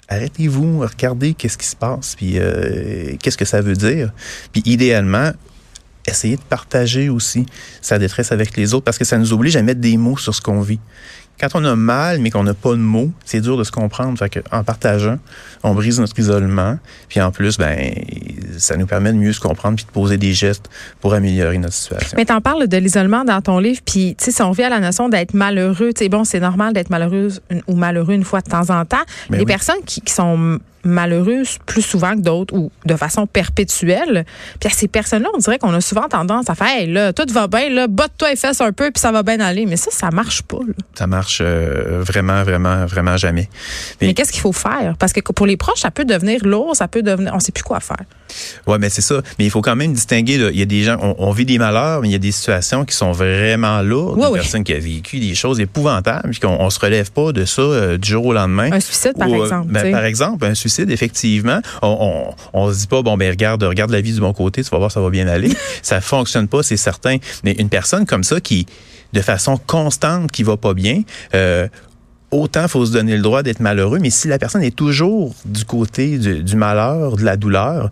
arrêtez-vous, 0.07 0.79
regardez 0.79 1.33
qu'est-ce 1.33 1.57
qui 1.57 1.67
se 1.67 1.75
passe, 1.75 2.15
puis 2.15 2.33
euh, 2.35 3.15
qu'est-ce 3.21 3.37
que 3.37 3.45
ça 3.45 3.61
veut 3.61 3.75
dire. 3.75 4.11
Puis 4.51 4.61
idéalement, 4.65 5.31
essayez 6.07 6.37
de 6.37 6.41
partager 6.41 7.09
aussi 7.09 7.45
sa 7.81 7.99
détresse 7.99 8.31
avec 8.31 8.55
les 8.55 8.73
autres, 8.73 8.85
parce 8.85 8.97
que 8.97 9.05
ça 9.05 9.17
nous 9.17 9.33
oblige 9.33 9.55
à 9.55 9.61
mettre 9.61 9.81
des 9.81 9.97
mots 9.97 10.17
sur 10.17 10.33
ce 10.33 10.41
qu'on 10.41 10.61
vit. 10.61 10.79
Quand 11.39 11.49
on 11.53 11.63
a 11.65 11.75
mal, 11.75 12.19
mais 12.19 12.31
qu'on 12.31 12.43
n'a 12.43 12.53
pas 12.53 12.71
de 12.71 12.77
mots, 12.77 13.11
c'est 13.23 13.41
dur 13.41 13.57
de 13.57 13.63
se 13.63 13.71
comprendre. 13.71 14.17
Fait 14.17 14.43
en 14.51 14.63
partageant, 14.63 15.17
on 15.63 15.75
brise 15.75 15.99
notre 15.99 16.17
isolement. 16.17 16.79
Puis 17.09 17.21
en 17.21 17.31
plus, 17.31 17.57
ben, 17.57 17.93
ça 18.57 18.75
nous 18.75 18.87
permet 18.87 19.13
de 19.13 19.17
mieux 19.17 19.33
se 19.33 19.39
comprendre 19.39 19.75
puis 19.75 19.85
de 19.85 19.91
poser 19.91 20.17
des 20.17 20.33
gestes 20.33 20.69
pour 20.99 21.13
améliorer 21.13 21.57
notre 21.59 21.75
situation. 21.75 22.15
Mais 22.17 22.25
t'en 22.25 22.41
parles 22.41 22.67
de 22.67 22.77
l'isolement 22.77 23.23
dans 23.23 23.41
ton 23.41 23.59
livre, 23.59 23.81
puis 23.85 24.15
tu 24.17 24.25
sais, 24.25 24.31
si 24.31 24.41
on 24.41 24.49
revient 24.49 24.63
à 24.63 24.69
la 24.69 24.79
notion 24.79 25.09
d'être 25.09 25.33
malheureux, 25.33 25.93
tu 25.93 26.03
sais, 26.03 26.09
bon, 26.09 26.23
c'est 26.23 26.39
normal 26.39 26.73
d'être 26.73 26.89
malheureuse 26.89 27.41
ou 27.67 27.75
malheureux 27.75 28.13
une 28.13 28.23
fois 28.23 28.41
de 28.41 28.49
temps 28.49 28.69
en 28.69 28.85
temps. 28.85 28.97
Ben 29.29 29.37
les 29.37 29.39
oui. 29.39 29.45
personnes 29.45 29.83
qui, 29.85 30.01
qui 30.01 30.13
sont 30.13 30.59
malheureuses 30.87 31.57
plus 31.65 31.81
souvent 31.81 32.13
que 32.15 32.21
d'autres 32.21 32.53
ou 32.55 32.71
de 32.85 32.95
façon 32.95 33.27
perpétuelle, 33.27 34.25
puis 34.59 34.69
à 34.69 34.73
ces 34.73 34.87
personnes-là, 34.87 35.29
on 35.33 35.37
dirait 35.37 35.59
qu'on 35.59 35.73
a 35.73 35.81
souvent 35.81 36.07
tendance 36.09 36.49
à 36.49 36.55
faire, 36.55 36.67
hey, 36.67 36.91
là, 36.91 37.13
tout 37.13 37.25
va 37.31 37.47
bien, 37.47 37.69
là, 37.69 37.87
botte-toi 37.87 38.31
et 38.33 38.35
fesses 38.35 38.61
un 38.61 38.71
peu, 38.71 38.91
puis 38.91 38.99
ça 38.99 39.11
va 39.11 39.23
bien 39.23 39.39
aller. 39.39 39.65
Mais 39.65 39.77
ça, 39.77 39.91
ça 39.91 40.09
marche 40.11 40.41
pas. 40.43 40.59
là. 40.65 40.73
Ça 40.95 41.07
marche 41.07 41.39
euh, 41.41 42.01
vraiment, 42.03 42.43
vraiment, 42.43 42.85
vraiment 42.85 43.17
jamais. 43.17 43.49
Mais- 44.01 44.07
Mais 44.07 44.13
qu'est-ce 44.13 44.31
qu'il 44.31 44.41
faut 44.41 44.53
faire? 44.53 44.95
Parce 44.99 45.13
que 45.13 45.19
pour 45.21 45.45
les 45.45 45.57
proches, 45.57 45.79
ça 45.81 45.91
peut 45.91 46.05
devenir 46.05 46.43
lourd, 46.45 46.75
ça 46.75 46.87
peut 46.87 47.01
devenir, 47.03 47.31
on 47.33 47.39
sait 47.39 47.51
plus 47.51 47.63
quoi 47.63 47.79
faire. 47.79 47.97
Ouais, 48.65 48.77
mais 48.77 48.89
c'est 48.89 49.01
ça. 49.01 49.21
Mais 49.39 49.45
il 49.45 49.51
faut 49.51 49.61
quand 49.61 49.75
même 49.75 49.93
distinguer. 49.93 50.37
Là. 50.37 50.49
Il 50.51 50.59
y 50.59 50.61
a 50.61 50.65
des 50.65 50.83
gens, 50.83 50.97
on, 51.01 51.15
on 51.19 51.31
vit 51.31 51.45
des 51.45 51.57
malheurs, 51.57 52.01
mais 52.01 52.09
il 52.09 52.11
y 52.11 52.15
a 52.15 52.19
des 52.19 52.31
situations 52.31 52.85
qui 52.85 52.95
sont 52.95 53.11
vraiment 53.11 53.81
lourdes. 53.81 54.19
Ouais, 54.19 54.27
Une 54.27 54.33
ouais. 54.33 54.39
personne 54.39 54.63
qui 54.63 54.73
a 54.73 54.79
vécu 54.79 55.19
des 55.19 55.35
choses 55.35 55.59
épouvantables, 55.59 56.29
puis 56.31 56.39
qu'on 56.39 56.49
on 56.59 56.69
se 56.69 56.79
relève 56.79 57.11
pas 57.11 57.31
de 57.31 57.45
ça 57.45 57.61
euh, 57.61 57.97
du 57.97 58.09
jour 58.09 58.25
au 58.25 58.33
lendemain. 58.33 58.71
Un 58.71 58.79
suicide, 58.79 59.13
par 59.17 59.29
Ou, 59.29 59.35
euh, 59.41 59.43
exemple. 59.45 59.71
ben, 59.71 59.91
par 59.91 60.03
exemple, 60.03 60.45
un 60.45 60.53
suicide, 60.55 60.76
effectivement, 60.83 61.59
on, 61.81 62.35
on, 62.53 62.59
on 62.61 62.71
se 62.71 62.79
dit 62.79 62.87
pas, 62.87 63.01
bon, 63.01 63.17
ben 63.17 63.29
regarde, 63.29 63.63
regarde 63.63 63.91
la 63.91 64.01
vie 64.01 64.13
du 64.13 64.19
bon 64.19 64.33
côté, 64.33 64.63
tu 64.63 64.69
vas 64.69 64.77
voir, 64.77 64.91
ça 64.91 65.01
va 65.01 65.09
bien 65.09 65.27
aller. 65.27 65.51
ça 65.81 66.01
fonctionne 66.01 66.47
pas, 66.47 66.63
c'est 66.63 66.77
certain. 66.77 67.17
Mais 67.43 67.53
une 67.53 67.69
personne 67.69 68.05
comme 68.05 68.23
ça 68.23 68.39
qui, 68.41 68.65
de 69.13 69.21
façon 69.21 69.57
constante, 69.57 70.31
qui 70.31 70.43
va 70.43 70.57
pas 70.57 70.73
bien, 70.73 71.03
euh, 71.33 71.67
autant 72.31 72.67
faut 72.67 72.85
se 72.85 72.91
donner 72.91 73.15
le 73.15 73.21
droit 73.21 73.43
d'être 73.43 73.59
malheureux, 73.59 73.99
mais 73.99 74.09
si 74.09 74.27
la 74.27 74.37
personne 74.37 74.63
est 74.63 74.75
toujours 74.75 75.33
du 75.45 75.65
côté 75.65 76.17
du, 76.17 76.43
du 76.43 76.55
malheur, 76.55 77.15
de 77.15 77.23
la 77.23 77.37
douleur, 77.37 77.89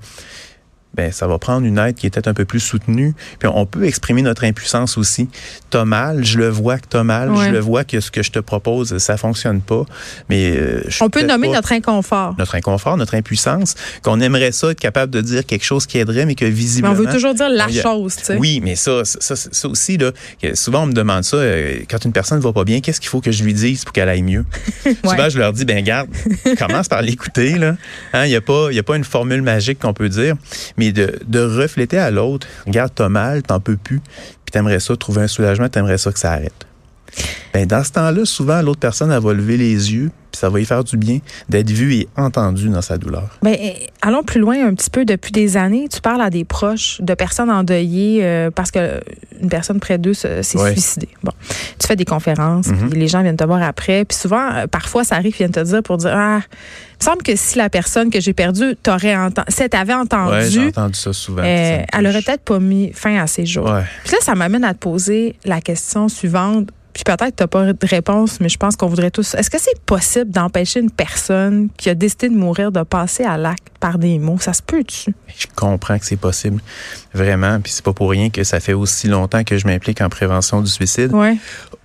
ben 0.96 1.12
ça 1.12 1.28
va 1.28 1.38
prendre 1.38 1.66
une 1.66 1.78
aide 1.78 1.96
qui 1.96 2.08
est 2.08 2.10
peut-être 2.10 2.28
un 2.28 2.34
peu 2.34 2.46
plus 2.46 2.60
soutenue. 2.60 3.14
Puis 3.40 3.50
on 3.54 3.66
peut 3.66 3.86
exprimer 3.86 4.22
notre 4.22 4.44
impuissance 4.44 4.98
aussi. 4.98 5.30
T'as 5.70 5.86
mal, 5.86 6.24
je 6.26 6.38
le 6.38 6.50
vois 6.50 6.78
que 6.78 6.88
t'as 6.90 7.04
mal, 7.04 7.32
Ouais. 7.32 7.48
je 7.48 7.52
le 7.52 7.60
vois 7.60 7.84
que 7.84 8.00
ce 8.00 8.12
que 8.12 8.24
je 8.24 8.32
te 8.32 8.40
propose, 8.40 8.98
ça 8.98 9.18
fonctionne 9.18 9.62
pas. 9.62 9.84
Mais 10.30 10.56
euh, 10.56 10.84
je 10.88 11.04
On 11.04 11.10
peut 11.10 11.24
nommer 11.24 11.50
notre 11.50 11.72
inconfort. 11.74 12.36
notre 12.38 12.56
inconfort, 12.56 12.98
notre 12.98 13.16
impuissance, 13.16 13.76
qu'on 14.04 14.20
aimerait 14.20 14.52
ça 14.52 14.72
être 14.72 14.80
capable 14.80 15.12
de 15.12 15.22
dire 15.22 15.46
quelque 15.46 15.66
chose 15.66 15.86
qui 15.86 15.98
aiderait, 15.98 16.26
mais 16.26 16.36
que 16.36 16.46
Mais 16.46 16.52
visiblement. 16.52 16.94
on 16.94 16.98
veut 16.98 17.08
toujours 17.12 17.34
dire 17.34 17.50
la 17.50 17.66
a- 17.66 17.70
chose, 17.72 18.16
tu 18.18 18.24
sais. 18.26 18.38
Oui, 18.38 18.62
mais 18.64 18.76
ça, 18.76 19.02
ça, 19.04 19.36
ça, 19.36 19.68
aussi, 19.68 19.98
là, 19.98 20.12
souvent 20.54 20.84
on 20.84 20.88
me 20.88 20.94
demande 20.94 21.24
ça, 21.24 21.38
euh, 21.38 21.80
quand 21.90 22.04
une 22.06 22.14
personne 22.14 22.38
ne 22.40 22.44
va 22.44 22.54
pas 22.54 22.64
bien, 22.64 22.80
qu'est-ce 22.82 23.00
qu'il 23.02 23.10
faut 23.10 23.22
que 23.22 23.32
je 23.32 23.44
lui 23.44 23.54
dise 23.54 23.84
pour 23.84 23.94
qu'elle 23.94 24.10
aille 24.10 24.22
mieux? 24.24 24.46
Souvent, 25.04 25.30
je 25.30 25.38
leur 25.40 25.54
dis, 25.54 25.66
ben 25.66 25.84
garde, 25.84 26.10
commence 26.58 26.88
par 26.88 27.02
l'écouter. 27.02 27.58
là. 27.58 27.76
Hein, 28.14 28.26
Il 28.26 28.30
n'y 28.30 28.36
a, 28.36 28.42
pas- 28.42 28.68
il 28.72 28.76
y 28.76 28.80
a 28.80 28.84
pas 28.84 28.96
une 28.96 29.04
formule 29.04 29.42
magique 29.42 29.80
qu'on 29.80 29.94
peut 29.94 30.10
dire, 30.10 30.36
mais 30.78 30.85
de, 30.94 31.40
refléter 31.40 31.98
à 31.98 32.12
l'autre, 32.12 32.48
regarde, 32.66 32.92
t'as 32.94 33.10
mal, 33.10 33.44
t'en 33.44 33.60
peux 33.60 33.78
plus, 33.78 34.00
puis 34.00 34.52
t'aimerais 34.52 34.80
ça, 34.80 34.96
trouver 34.96 35.22
un 35.22 35.28
soulagement, 35.28 35.70
t'aimerais 35.70 35.98
ça 35.98 36.12
que 36.12 36.20
ça 36.20 36.32
arrête. 36.32 36.66
Ben, 37.54 37.66
dans 37.66 37.84
ce 37.84 37.92
temps-là, 37.92 38.26
souvent, 38.26 38.62
l'autre 38.62 38.80
personne, 38.80 39.12
elle 39.12 39.22
va 39.22 39.34
lever 39.34 39.56
les 39.56 39.94
yeux, 39.94 40.12
puis 40.32 40.40
ça 40.40 40.50
va 40.50 40.60
y 40.60 40.66
faire 40.66 40.84
du 40.84 40.98
bien 40.98 41.20
d'être 41.48 41.70
vu 41.72 41.94
et 41.94 42.08
entendu 42.18 42.68
dans 42.68 42.82
sa 42.82 42.98
douleur. 42.98 43.30
Ben, 43.42 43.56
eh, 43.58 43.88
allons 44.02 44.24
plus 44.24 44.42
loin 44.42 44.68
un 44.68 44.74
petit 44.74 44.90
peu. 44.90 45.06
Depuis 45.06 45.32
des 45.32 45.56
années, 45.56 45.88
tu 45.90 46.02
parles 46.02 46.22
à 46.22 46.30
des 46.30 46.44
proches 46.44 46.98
de 47.00 47.14
personnes 47.14 47.50
endeuillées 47.50 48.20
euh, 48.26 48.52
parce 48.52 48.72
que 48.72 49.00
une 49.42 49.48
personne 49.48 49.80
près 49.80 49.98
d'eux 49.98 50.14
s'est 50.14 50.42
Ouais. 50.56 50.72
suicidée. 50.74 51.08
Bon, 51.24 51.32
tu 51.80 51.88
fais 51.88 51.96
des 51.96 52.04
conférences, 52.06 52.68
Mhm. 52.68 52.90
puis 52.90 53.00
les 53.00 53.08
gens 53.08 53.22
viennent 53.22 53.38
te 53.38 53.46
voir 53.46 53.62
après, 53.64 54.04
puis 54.04 54.18
souvent, 54.18 54.52
euh, 54.54 54.68
parfois, 54.68 55.04
ça 55.06 55.16
arrive, 55.16 55.34
ils 55.36 55.38
viennent 55.38 55.52
te 55.52 55.60
dire 55.64 55.82
pour 55.84 55.96
dire 55.98 56.12
ah, 56.14 56.40
il 56.42 57.06
me 57.06 57.12
semble 57.12 57.24
que 57.24 57.36
si 57.38 57.58
la 57.58 57.70
personne 57.70 58.10
que 58.10 58.20
j'ai 58.20 58.34
perdue 58.34 58.76
t'aurait 58.84 59.16
entendu, 59.16 59.48
si 59.50 59.64
elle 59.64 59.70
t'avait 59.70 59.94
entendu, 59.94 60.32
Ouais, 60.34 60.50
j'ai 60.50 60.68
entendu 60.68 61.00
ça 61.00 61.14
souvent. 61.14 61.44
euh, 61.44 61.78
Ça 61.80 61.86
elle 61.94 62.08
aurait 62.08 62.22
peut-être 62.22 62.44
pas 62.44 62.60
mis 62.60 62.92
fin 62.94 63.16
à 63.18 63.28
ses 63.28 63.46
jours. 63.46 63.70
Ouais. 63.72 63.84
Puis 64.04 64.14
là, 64.14 64.18
ça 64.22 64.36
m'amène 64.36 64.66
à 64.66 64.74
te 64.74 64.80
poser 64.80 65.36
la 65.46 65.62
question 65.62 66.10
suivante. 66.10 66.70
Puis 66.96 67.04
peut-être 67.04 67.36
tu 67.36 67.44
n'as 67.44 67.48
pas 67.48 67.74
de 67.74 67.88
réponse, 67.88 68.40
mais 68.40 68.48
je 68.48 68.58
pense 68.58 68.78
qu'on 68.78 68.88
voudrait 68.88 69.12
tous. 69.12 69.36
Est-ce 69.36 69.50
que 69.50 69.60
c'est 69.60 69.78
possible 69.86 70.32
d'empêcher 70.32 70.80
une 70.80 70.90
personne 70.90 71.68
qui 71.78 71.90
a 71.90 71.94
décidé 71.94 72.30
de 72.30 72.36
mourir 72.36 72.72
de 72.72 72.82
passer 72.84 73.24
à 73.26 73.36
l'acte 73.38 73.68
par 73.82 73.98
des 73.98 74.18
mots? 74.18 74.38
Ça 74.40 74.54
se 74.54 74.62
peut-tu? 74.62 75.14
Je 75.38 75.46
comprends 75.56 76.00
que 76.00 76.06
c'est 76.06 76.16
possible, 76.16 76.62
vraiment. 77.14 77.60
Puis 77.60 77.74
c'est 77.74 77.84
pas 77.84 77.92
pour 77.92 78.10
rien 78.10 78.30
que 78.30 78.46
ça 78.46 78.62
fait 78.62 78.72
aussi 78.72 79.10
longtemps 79.10 79.44
que 79.44 79.58
je 79.58 79.68
m'implique 79.68 80.00
en 80.00 80.08
prévention 80.08 80.62
du 80.62 80.70
suicide. 80.72 81.12
Oui. 81.14 81.38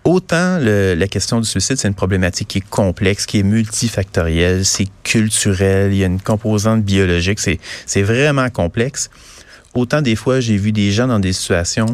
Autant 0.04 0.58
le- 0.60 0.94
la 0.94 1.08
question 1.08 1.40
du 1.40 1.46
suicide, 1.48 1.76
c'est 1.76 1.88
une 1.88 1.94
problématique 1.94 2.46
qui 2.46 2.58
est 2.58 2.68
complexe, 2.70 3.26
qui 3.26 3.40
est 3.40 3.42
multifactorielle, 3.42 4.64
c'est 4.64 4.86
culturel, 5.02 5.92
il 5.92 5.98
y 5.98 6.04
a 6.04 6.06
une 6.06 6.20
composante 6.22 6.84
biologique, 6.84 7.40
c'est 7.40 8.02
vraiment 8.02 8.48
complexe. 8.48 9.10
Autant 9.74 10.02
des 10.02 10.16
fois, 10.16 10.40
j'ai 10.40 10.56
vu 10.56 10.72
des 10.72 10.90
gens 10.90 11.06
dans 11.06 11.20
des 11.20 11.32
situations 11.32 11.86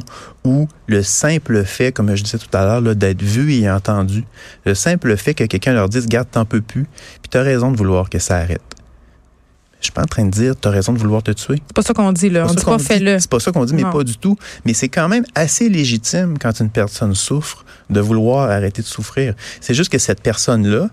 où 0.44 0.66
le 0.86 1.02
simple 1.02 1.62
fait, 1.64 1.92
comme 1.92 2.14
je 2.16 2.22
disais 2.22 2.38
tout 2.38 2.54
à 2.56 2.64
l'heure, 2.64 2.80
là, 2.80 2.94
d'être 2.94 3.22
vu 3.22 3.52
et 3.52 3.70
entendu, 3.70 4.24
le 4.64 4.74
simple 4.74 5.14
fait 5.16 5.34
que 5.34 5.44
quelqu'un 5.44 5.74
leur 5.74 5.88
dise, 5.90 6.06
garde, 6.06 6.28
t'en 6.30 6.46
peux 6.46 6.62
plus, 6.62 6.84
puis 7.20 7.28
t'as 7.30 7.42
raison 7.42 7.70
de 7.70 7.76
vouloir 7.76 8.08
que 8.08 8.18
ça 8.18 8.36
arrête. 8.38 8.62
Je 9.80 9.84
suis 9.86 9.92
pas 9.92 10.02
en 10.02 10.06
train 10.06 10.24
de 10.24 10.30
dire, 10.30 10.54
t'as 10.58 10.70
raison 10.70 10.94
de 10.94 10.98
vouloir 10.98 11.22
te 11.22 11.30
tuer. 11.32 11.56
C'est 11.66 11.74
pas 11.76 11.82
ça 11.82 11.92
qu'on 11.92 12.10
dit, 12.12 12.30
là. 12.30 12.46
On 12.48 12.54
dit 12.54 12.64
pas 12.64 12.78
fais-le. 12.78 13.18
C'est 13.20 13.30
pas 13.30 13.40
ça 13.40 13.52
qu'on 13.52 13.66
dit, 13.66 13.74
mais 13.74 13.82
Non. 13.82 13.92
pas 13.92 14.04
du 14.04 14.16
tout. 14.16 14.36
Mais 14.64 14.72
c'est 14.72 14.88
quand 14.88 15.06
même 15.08 15.24
assez 15.34 15.68
légitime 15.68 16.38
quand 16.38 16.58
une 16.60 16.70
personne 16.70 17.14
souffre 17.14 17.64
de 17.90 18.00
vouloir 18.00 18.50
arrêter 18.50 18.80
de 18.80 18.86
souffrir. 18.86 19.34
C'est 19.60 19.74
juste 19.74 19.92
que 19.92 19.98
cette 19.98 20.22
personne-là, 20.22 20.88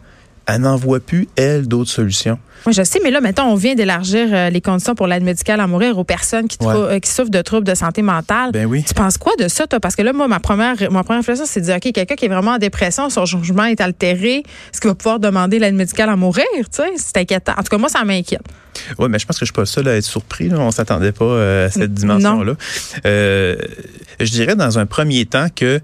elle 0.45 0.61
n'en 0.61 0.75
voit 0.75 0.99
plus, 0.99 1.27
elle, 1.35 1.67
d'autres 1.67 1.89
solutions. 1.91 2.37
Oui, 2.65 2.71
je 2.73 2.83
sais, 2.83 2.99
mais 3.03 3.11
là, 3.11 3.19
mettons, 3.19 3.43
on 3.43 3.55
vient 3.55 3.75
d'élargir 3.75 4.27
euh, 4.31 4.49
les 4.49 4.61
conditions 4.61 4.95
pour 4.95 5.05
l'aide 5.07 5.23
médicale 5.23 5.59
à 5.59 5.67
mourir 5.67 5.97
aux 5.97 6.03
personnes 6.05 6.47
qui, 6.47 6.57
trou- 6.57 6.69
Ouais. 6.69 6.75
euh, 6.95 6.99
qui 6.99 7.09
souffrent 7.11 7.29
de 7.31 7.41
troubles 7.41 7.67
de 7.67 7.75
santé 7.75 8.01
mentale. 8.01 8.51
Ben 8.53 8.65
oui. 8.65 8.85
Tu 8.87 8.93
penses 8.93 9.17
quoi 9.17 9.33
de 9.37 9.49
ça, 9.49 9.67
toi? 9.67 9.81
Parce 9.81 9.95
que 9.97 10.01
là, 10.01 10.13
moi, 10.13 10.29
ma 10.29 10.39
première, 10.39 10.75
ma 10.91 11.03
première 11.03 11.19
réflexion, 11.21 11.45
c'est 11.45 11.59
de 11.59 11.65
dire, 11.65 11.75
OK, 11.75 11.91
quelqu'un 11.91 12.15
qui 12.15 12.25
est 12.25 12.29
vraiment 12.29 12.51
en 12.51 12.57
dépression, 12.59 13.09
son 13.09 13.25
jugement 13.25 13.65
est 13.65 13.81
altéré, 13.81 14.37
est-ce 14.71 14.79
qu'il 14.79 14.89
va 14.89 14.95
pouvoir 14.95 15.19
demander 15.19 15.59
l'aide 15.59 15.75
médicale 15.75 16.07
à 16.09 16.15
mourir? 16.15 16.45
Tu 16.55 16.67
sais, 16.71 16.83
c'est 16.97 17.17
inquiétant. 17.17 17.53
En 17.57 17.63
tout 17.63 17.69
cas, 17.69 17.77
moi, 17.77 17.89
ça 17.89 18.03
m'inquiète. 18.05 18.43
Oui, 18.97 19.07
mais 19.09 19.19
je 19.19 19.25
pense 19.25 19.37
que 19.37 19.45
je 19.45 19.51
suis 19.51 19.53
pas 19.53 19.61
le 19.63 19.65
seul 19.67 19.87
à 19.89 19.95
être 19.97 20.03
surpris. 20.05 20.47
Là. 20.49 20.57
On 20.59 20.71
s'attendait 20.71 21.11
pas 21.11 21.25
euh, 21.25 21.67
à 21.67 21.69
cette 21.69 21.93
dimension-là. 21.93 22.53
Euh, 23.05 23.55
je 24.19 24.31
dirais 24.31 24.55
dans 24.55 24.79
un 24.79 24.85
premier 24.85 25.25
temps 25.25 25.47
que 25.53 25.79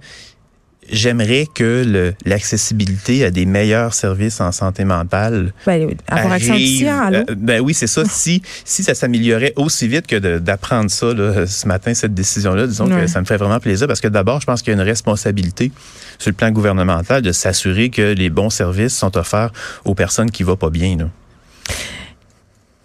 j'aimerais 0.92 1.48
que 1.54 2.14
l'accessibilité 2.26 3.26
à 3.26 3.32
des 3.32 3.46
meilleurs 3.46 3.94
services 3.94 4.42
en 4.42 4.52
santé 4.52 4.86
mentale 4.86 5.54
Ben, 5.66 5.96
avoir 6.08 6.34
accès 6.34 6.52
euh, 6.52 7.24
ben 7.38 7.62
oui, 7.62 7.74
c'est 7.74 7.88
ça. 7.88 8.04
si, 8.06 8.42
si 8.66 8.84
ça 8.84 8.94
s'améliorait 8.96 9.54
aussi 9.56 9.88
vite 9.88 10.08
que 10.08 10.38
d'apprendre 10.38 10.90
ça 10.90 11.14
là, 11.14 11.46
ce 11.48 11.68
matin, 11.68 11.94
cette 11.94 12.14
décision-là, 12.14 12.68
disons 12.68 12.90
Ouais. 12.90 13.02
que 13.02 13.08
ça 13.08 13.20
me 13.22 13.26
fait 13.26 13.38
vraiment 13.38 13.60
plaisir 13.60 13.88
parce 13.88 14.02
que 14.02 14.08
d'abord, 14.08 14.42
je 14.42 14.46
pense 14.46 14.62
qu'il 14.62 14.74
y 14.74 14.76
a 14.78 14.82
une 14.82 14.88
responsabilité 14.88 15.72
sur 16.18 16.30
le 16.30 16.36
plan 16.36 16.50
gouvernemental 16.52 17.22
de 17.22 17.32
s'assurer 17.32 17.90
que 17.90 18.14
les 18.14 18.30
bons 18.30 18.50
services 18.50 18.96
sont 18.98 19.16
offerts 19.18 19.52
aux 19.86 19.94
personnes 19.96 20.32
qui 20.32 20.44
vont 20.44 20.56
pas 20.56 20.70
bien. 20.70 20.98
Là. 20.98 21.06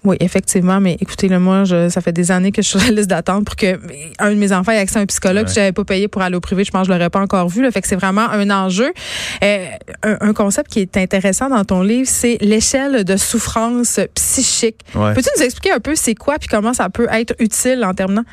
Oui, 0.05 0.17
effectivement, 0.21 0.81
mais 0.81 0.99
écoutez, 1.01 1.29
là, 1.29 1.39
moi, 1.39 1.65
je, 1.65 1.89
ça 1.89 2.03
fait 2.03 2.13
des 2.13 2.31
années 2.31 2.53
que 2.53 2.61
je 2.61 2.69
suis 2.69 2.79
sur 2.79 2.89
la 2.89 2.95
liste 2.95 3.09
d'attente 3.09 3.47
pour 3.47 3.57
que 3.57 3.81
un 4.19 4.31
de 4.31 4.37
mes 4.37 4.53
enfants 4.53 4.73
ait 4.73 4.79
accès 4.79 4.99
à 4.99 5.03
un 5.03 5.07
psychologue. 5.07 5.45
Ouais. 5.45 5.49
Si 5.49 5.55
j'avais 5.55 5.73
pas 5.73 5.85
payé 5.85 6.09
pour 6.09 6.21
aller 6.21 6.37
au 6.37 6.41
privé, 6.41 6.63
je 6.63 6.71
pense 6.71 6.83
que 6.87 6.93
je 6.93 6.99
l'aurais 6.99 7.09
pas 7.09 7.21
encore 7.21 7.49
vu. 7.49 7.63
Là, 7.63 7.71
fait 7.71 7.81
que 7.81 7.89
c'est 7.89 7.97
vraiment 7.97 8.29
un 8.29 8.51
enjeu. 8.51 8.93
Euh, 9.43 9.67
un, 10.03 10.17
un 10.21 10.33
concept 10.35 10.71
qui 10.71 10.81
est 10.81 10.97
intéressant 10.99 11.49
dans 11.49 11.65
ton 11.65 11.83
livre, 11.83 12.07
c'est 12.07 12.37
l'échelle 12.43 13.05
de 13.05 13.17
souffrance 13.17 13.99
psychique. 14.15 14.81
Ouais. 14.95 15.15
Peux-tu 15.15 15.31
nous 15.39 15.43
expliquer 15.43 15.73
un 15.73 15.81
peu 15.81 15.95
c'est 15.95 16.15
quoi 16.15 16.39
puis 16.39 16.49
comment 16.49 16.75
ça 16.75 16.91
peut 16.91 17.09
être 17.11 17.35
utile 17.39 17.83
en 17.85 17.95
terminant? 17.95 18.25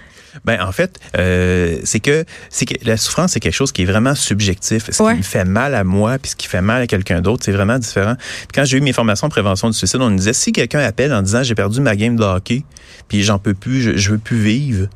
Ben 0.45 0.61
en 0.61 0.71
fait, 0.71 1.00
euh, 1.17 1.77
c'est 1.83 2.00
que 2.00 2.25
c'est 2.50 2.65
que 2.65 2.75
la 2.85 2.97
souffrance 2.97 3.31
c'est 3.33 3.39
quelque 3.39 3.53
chose 3.53 3.71
qui 3.71 3.81
est 3.83 3.85
vraiment 3.85 4.15
subjectif. 4.15 4.89
Ce 4.91 5.01
Ouais. 5.03 5.13
qui 5.13 5.17
me 5.19 5.23
fait 5.23 5.45
mal 5.45 5.75
à 5.75 5.83
moi 5.83 6.17
puis 6.19 6.31
ce 6.31 6.35
qui 6.35 6.47
fait 6.47 6.61
mal 6.61 6.81
à 6.81 6.88
quelqu'un 6.88 7.21
d'autre, 7.21 7.43
c'est 7.45 7.51
vraiment 7.51 7.77
différent. 7.79 8.15
Puis 8.17 8.47
quand 8.53 8.65
j'ai 8.65 8.77
eu 8.77 8.81
mes 8.81 8.93
formations 8.93 9.27
de 9.27 9.31
prévention 9.31 9.69
du 9.69 9.77
suicide, 9.77 10.00
on 10.01 10.09
nous 10.09 10.17
disait 10.17 10.33
si 10.33 10.51
quelqu'un 10.51 10.79
appelle 10.79 11.13
en 11.13 11.21
disant 11.21 11.43
j'ai 11.43 11.55
perdu 11.55 11.81
ma 11.81 11.95
game 11.95 12.15
de 12.15 12.23
hockey 12.23 12.63
puis 13.07 13.23
j'en 13.23 13.39
peux 13.39 13.53
plus, 13.53 13.81
je, 13.81 13.97
je 13.97 14.11
veux 14.11 14.17
plus 14.17 14.39
vivre. 14.41 14.88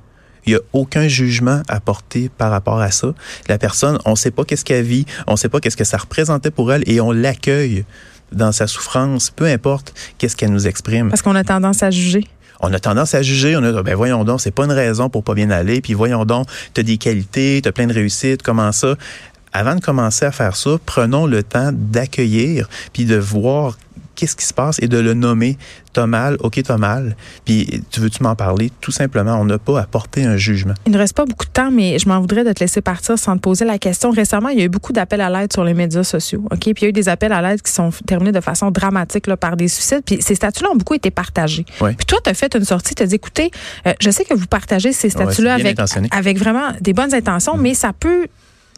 Il 0.48 0.52
n'y 0.54 0.56
a 0.58 0.62
aucun 0.74 1.08
jugement 1.08 1.64
à 1.68 1.80
porter 1.80 2.30
par 2.38 2.52
rapport 2.52 2.80
à 2.80 2.92
ça. 2.92 3.14
La 3.50 3.58
personne, 3.58 3.98
on 4.06 4.12
ne 4.12 4.16
sait 4.16 4.30
pas 4.30 4.46
qu'est-ce 4.46 4.64
qu'elle 4.64 4.86
vit, 4.86 5.06
on 5.26 5.32
ne 5.32 5.38
sait 5.38 5.50
pas 5.50 5.60
qu'est-ce 5.60 5.76
que 5.78 5.84
ça 5.84 5.98
représentait 5.98 6.52
pour 6.52 6.72
elle 6.72 6.84
et 6.88 7.02
on 7.02 7.12
l'accueille 7.12 7.84
dans 8.32 8.52
sa 8.52 8.68
souffrance, 8.68 9.32
peu 9.32 9.46
importe 9.46 9.94
qu'est-ce 10.20 10.36
qu'elle 10.36 10.52
nous 10.52 10.68
exprime 10.68 11.10
Parce 11.10 11.22
qu'on 11.24 11.36
a 11.36 11.44
tendance 11.44 11.82
à 11.84 11.90
juger. 11.90 12.26
On 12.60 12.74
a 12.74 12.80
tendance 12.80 13.16
à 13.16 13.22
juger, 13.22 13.56
on 13.58 13.64
a 13.64 13.84
ben 13.84 13.96
voyons 13.96 14.24
donc, 14.24 14.42
c'est 14.42 14.52
pas 14.52 14.66
une 14.66 14.72
raison 14.72 15.10
pour 15.10 15.24
pas 15.24 15.34
bien 15.34 15.50
aller, 15.50 15.82
puis 15.82 15.94
voyons 15.94 16.26
donc, 16.26 16.48
tu 16.74 16.82
as 16.82 16.84
des 16.84 16.98
qualités, 16.98 17.62
tu 17.64 17.72
plein 17.72 17.88
de 17.88 17.94
réussites, 17.94 18.42
comment 18.42 18.72
ça? 18.72 18.96
Avant 19.54 19.76
de 19.76 19.80
commencer 19.80 20.26
à 20.26 20.32
faire 20.32 20.56
ça, 20.56 20.72
prenons 20.86 21.26
le 21.26 21.42
temps 21.42 21.70
d'accueillir 21.72 22.68
puis 22.92 23.06
de 23.06 23.16
voir 23.16 23.78
qu'est-ce 24.16 24.36
qui 24.36 24.46
se 24.46 24.54
passe 24.54 24.78
et 24.82 24.88
de 24.88 24.98
le 24.98 25.14
nommer. 25.14 25.58
T'as 25.94 26.08
mal, 26.08 26.38
ok, 26.40 26.62
t'as 26.64 26.78
mal. 26.78 27.16
Puis 27.46 27.82
tu 27.92 28.00
veux-tu 28.00 28.22
m'en 28.24 28.36
parler? 28.36 28.72
Tout 28.82 28.92
simplement, 28.92 29.40
on 29.40 29.46
n'a 29.46 29.58
pas 29.58 29.80
à 29.80 29.84
porter 29.84 30.26
un 30.26 30.36
jugement. 30.36 30.74
Il 30.86 30.92
ne 30.92 30.98
reste 30.98 31.16
pas 31.16 31.26
beaucoup 31.26 31.46
de 31.46 31.52
temps, 31.52 31.72
mais 31.72 32.00
je 32.00 32.10
m'en 32.10 32.20
voudrais 32.20 32.44
de 32.44 32.52
te 32.52 32.60
laisser 32.60 32.82
partir 32.82 33.18
sans 33.18 33.36
te 33.38 33.42
poser 33.42 33.66
la 33.66 33.78
question. 33.78 34.12
Récemment, 34.12 34.50
il 34.50 34.60
y 34.60 34.62
a 34.62 34.66
eu 34.66 34.70
beaucoup 34.70 34.94
d'appels 34.94 35.22
à 35.22 35.30
l'aide 35.30 35.54
sur 35.54 35.64
les 35.64 35.74
médias 35.74 36.04
sociaux. 36.04 36.44
OK? 36.52 36.60
Puis 36.60 36.74
il 36.78 36.82
y 36.82 36.86
a 36.86 36.90
eu 36.90 36.94
des 36.94 37.08
appels 37.08 37.32
à 37.32 37.42
l'aide 37.42 37.62
qui 37.62 37.72
sont 37.72 37.92
terminés 38.06 38.32
de 38.32 38.42
façon 38.42 38.72
dramatique 38.72 39.28
là, 39.28 39.38
par 39.38 39.56
des 39.56 39.68
suicides. 39.68 40.04
Puis 40.06 40.22
ces 40.22 40.36
statuts-là 40.36 40.70
ont 40.72 40.76
beaucoup 40.76 40.96
été 40.96 41.12
partagés. 41.12 41.66
Ouais. 41.80 41.94
Puis 41.94 42.06
toi, 42.06 42.20
tu 42.24 42.30
as 42.30 42.34
fait 42.34 42.54
une 42.56 42.66
sortie, 42.66 42.96
tu 42.96 43.04
as 43.04 43.06
dit 43.06 43.16
écoutez, 43.16 43.52
euh, 43.88 43.94
je 44.02 44.10
sais 44.10 44.26
que 44.26 44.34
vous 44.34 44.48
partagez 44.48 44.92
ces 44.92 45.10
statuts-là 45.10 45.54
avec, 45.54 45.74
intentionné. 45.74 46.10
avec 46.12 46.38
vraiment 46.38 46.72
des 46.82 46.94
bonnes 46.94 47.14
intentions, 47.14 47.58
mais 47.58 47.74
ça 47.74 47.94
peut 47.94 48.28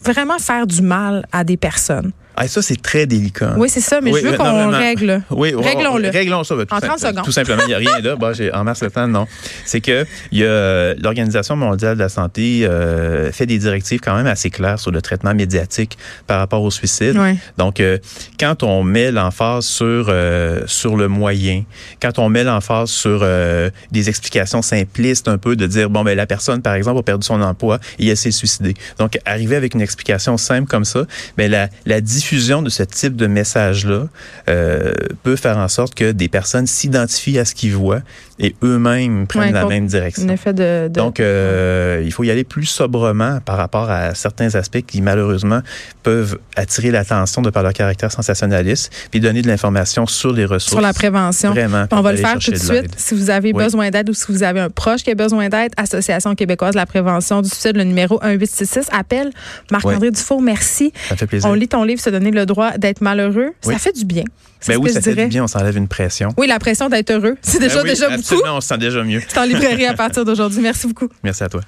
vraiment 0.03 0.39
faire 0.39 0.67
du 0.67 0.82
mal 0.82 1.25
à 1.32 1.44
des 1.44 1.58
personnes. 1.58 2.12
Ah, 2.39 2.48
ça, 2.48 2.62
c'est 2.62 2.79
très 2.79 3.08
délicat. 3.08 3.56
Oui, 3.58 3.67
c'est 3.67 3.82
ça, 3.82 4.00
mais 4.00 4.12
Oui, 4.12 4.20
je 4.24 4.27
veux 4.29 4.38
qu'on 4.38 4.70
règle. 4.70 5.24
Oui, 5.32 5.53
on- 5.58 5.62
Réglons-le. 5.62 6.10
Réglons 6.10 6.44
ça. 6.44 6.56
ben, 6.56 6.65
tout 6.67 6.75
En 6.75 6.79
30 6.79 7.00
simple- 7.00 7.12
secondes. 7.13 7.25
Tout 7.25 7.32
simplement, 7.32 7.63
il 7.63 7.67
n'y 7.70 7.74
a 7.74 7.77
rien 7.79 8.00
là. 8.01 8.15
Bon, 8.15 8.32
en 8.53 8.63
mars 8.63 8.82
le 8.84 8.91
temps, 8.91 9.08
non. 9.08 9.25
C'est 9.65 9.82
que 9.82 10.06
y 10.32 10.44
a 10.44 10.94
l'Organisation 10.96 11.56
mondiale 11.56 11.96
de 11.96 12.00
la 12.01 12.10
santé 12.10 12.62
euh, 12.63 13.32
fait 13.32 13.48
des 13.48 13.58
directives 13.58 14.00
quand 14.01 14.15
même 14.15 14.27
assez 14.27 14.51
claires 14.51 14.79
sur 14.79 14.91
le 14.91 15.01
traitement 15.01 15.34
médiatique 15.34 15.98
par 16.27 16.38
rapport 16.39 16.62
au 16.62 16.70
suicide. 16.70 17.17
Donc, 17.58 17.79
euh, 17.79 17.98
quand 18.39 18.62
on 18.62 18.84
met 18.84 19.12
l'emphase 19.12 19.65
sur 19.65 20.06
euh, 20.10 20.62
sur 20.67 20.96
le 20.96 21.08
moyen, 21.08 21.63
quand 22.01 22.20
on 22.20 22.29
met 22.29 22.44
l'emphase 22.44 22.89
sur 22.91 23.25
des 23.91 24.10
explications 24.10 24.62
simplistes 24.62 25.27
un 25.27 25.38
peu 25.39 25.56
de 25.56 25.65
dire 25.65 25.89
bon 25.89 26.03
ben 26.03 26.15
la 26.15 26.27
personne 26.27 26.62
par 26.62 26.75
exemple 26.75 27.00
a 27.00 27.03
perdu 27.03 27.25
son 27.25 27.41
emploi 27.41 27.79
et 27.98 28.08
elle 28.08 28.17
s'est 28.17 28.29
suicidée. 28.32 28.75
Donc, 29.00 29.17
arriver 29.25 29.56
avec 29.56 29.74
une 29.74 29.82
explication 29.82 30.38
simple 30.38 30.67
comme 30.67 30.86
ça, 30.86 31.06
ben 31.36 31.50
la, 31.50 31.70
la 31.88 32.00
diffusion 32.27 32.62
de 32.62 32.69
ce 32.69 32.84
type 32.84 33.15
de 33.15 33.25
message-là 33.25 34.07
euh, 34.50 34.91
peut 35.24 35.38
faire 35.38 35.57
en 35.57 35.69
sorte 35.69 35.96
que 35.96 36.12
des 36.12 36.27
personnes 36.27 36.67
s'identifient 36.67 37.39
à 37.39 37.46
ce 37.46 37.55
qu'ils 37.55 37.74
voient 37.74 38.01
et 38.39 38.56
eux-mêmes 38.63 39.25
prennent 39.27 39.44
Ouais, 39.46 39.51
la 39.51 39.65
même 39.65 39.88
direction. 39.88 40.24
Un 40.24 40.29
effet 40.29 40.53
de. 40.53 40.88
de- 40.88 40.94
Donc, 40.94 41.20
euh, 41.20 42.01
il 42.06 42.12
faut 42.13 42.24
y 42.24 42.32
aller 42.32 42.44
plus 42.44 42.65
sobrement 42.65 43.39
par 43.44 43.58
rapport 43.58 43.89
à 43.89 44.13
certains 44.13 44.53
aspects 44.56 44.82
qui, 44.86 45.01
malheureusement, 45.01 45.62
peuvent 46.03 46.38
attirer 46.56 46.91
l'attention 46.91 47.41
de 47.41 47.50
par 47.50 47.63
leur 47.63 47.74
caractère 47.74 48.12
sensationnaliste, 48.12 48.91
puis 49.12 49.20
donner 49.20 49.41
de 49.41 49.48
l'information 49.48 50.06
sur 50.06 50.34
les 50.34 50.46
ressources. 50.46 50.72
sur 50.72 50.82
la 50.82 50.94
prévention. 50.94 51.51
Vraiment. 51.51 51.86
On 51.91 52.01
va 52.01 52.12
le 52.12 52.17
faire 52.17 52.38
tout 52.39 52.51
de 52.51 52.56
suite. 52.58 52.91
Si 52.98 53.15
vous 53.15 53.29
avez 53.29 53.51
Oui. 53.53 53.63
besoin 53.63 53.89
d'aide 53.89 54.10
ou 54.10 54.13
si 54.13 54.25
vous 54.29 54.44
avez 54.44 54.60
un 54.60 54.70
proche 54.70 55.03
qui 55.03 55.12
a 55.12 55.15
besoin 55.15 55.50
d'aide, 55.50 55.72
Association 55.77 56.36
québécoise 56.36 56.72
de 56.74 56.77
la 56.77 56.86
prévention 56.86 57.41
du 57.41 57.50
suicide, 57.50 57.75
le 57.77 57.84
numéro 57.84 58.20
1866. 58.24 58.88
Appel 58.91 59.32
Marc-André 59.72 60.12
Dufour, 60.12 60.41
merci. 60.41 60.94
Ça 61.10 61.15
fait 61.15 61.27
plaisir. 61.27 61.50
On 61.50 61.53
lit 61.53 61.67
ton 61.67 61.84
livre, 61.84 62.01
Se 62.01 62.10
donner 62.10 62.32
le 62.32 62.46
droit 62.46 62.77
d'être 62.77 63.01
malheureux. 63.01 63.50
Oui. 63.65 63.74
Ça 63.74 63.79
fait 63.79 63.94
du 63.94 64.06
bien. 64.06 64.24
C'est 64.59 64.73
Ben 64.73 64.79
oui, 64.81 64.91
ça 64.91 65.01
fait 65.01 65.15
du 65.15 65.25
bien, 65.27 65.43
on 65.43 65.47
s'enlève 65.47 65.77
une 65.77 65.87
pression. 65.87 66.33
Oui, 66.37 66.47
la 66.47 66.59
pression 66.59 66.89
d'être 66.89 67.11
heureux. 67.11 67.35
C'est 67.41 67.59
déjà, 67.59 67.75
Ben 67.75 67.83
oui, 67.83 67.89
déjà 67.89 68.09
beaucoup. 68.09 68.19
absolument, 68.19 68.57
on 68.57 68.61
se 68.61 68.67
sent 68.67 68.77
déjà 68.77 69.03
mieux. 69.03 69.21
C'est 69.27 69.37
en 69.37 69.43
librairie 69.43 69.85
à 69.85 69.93
partir 69.93 70.25
d'aujourd'hui. 70.25 70.61
Merci 70.61 70.87
beaucoup. 70.87 71.09
Merci 71.23 71.43
à 71.43 71.49
toi. 71.49 71.61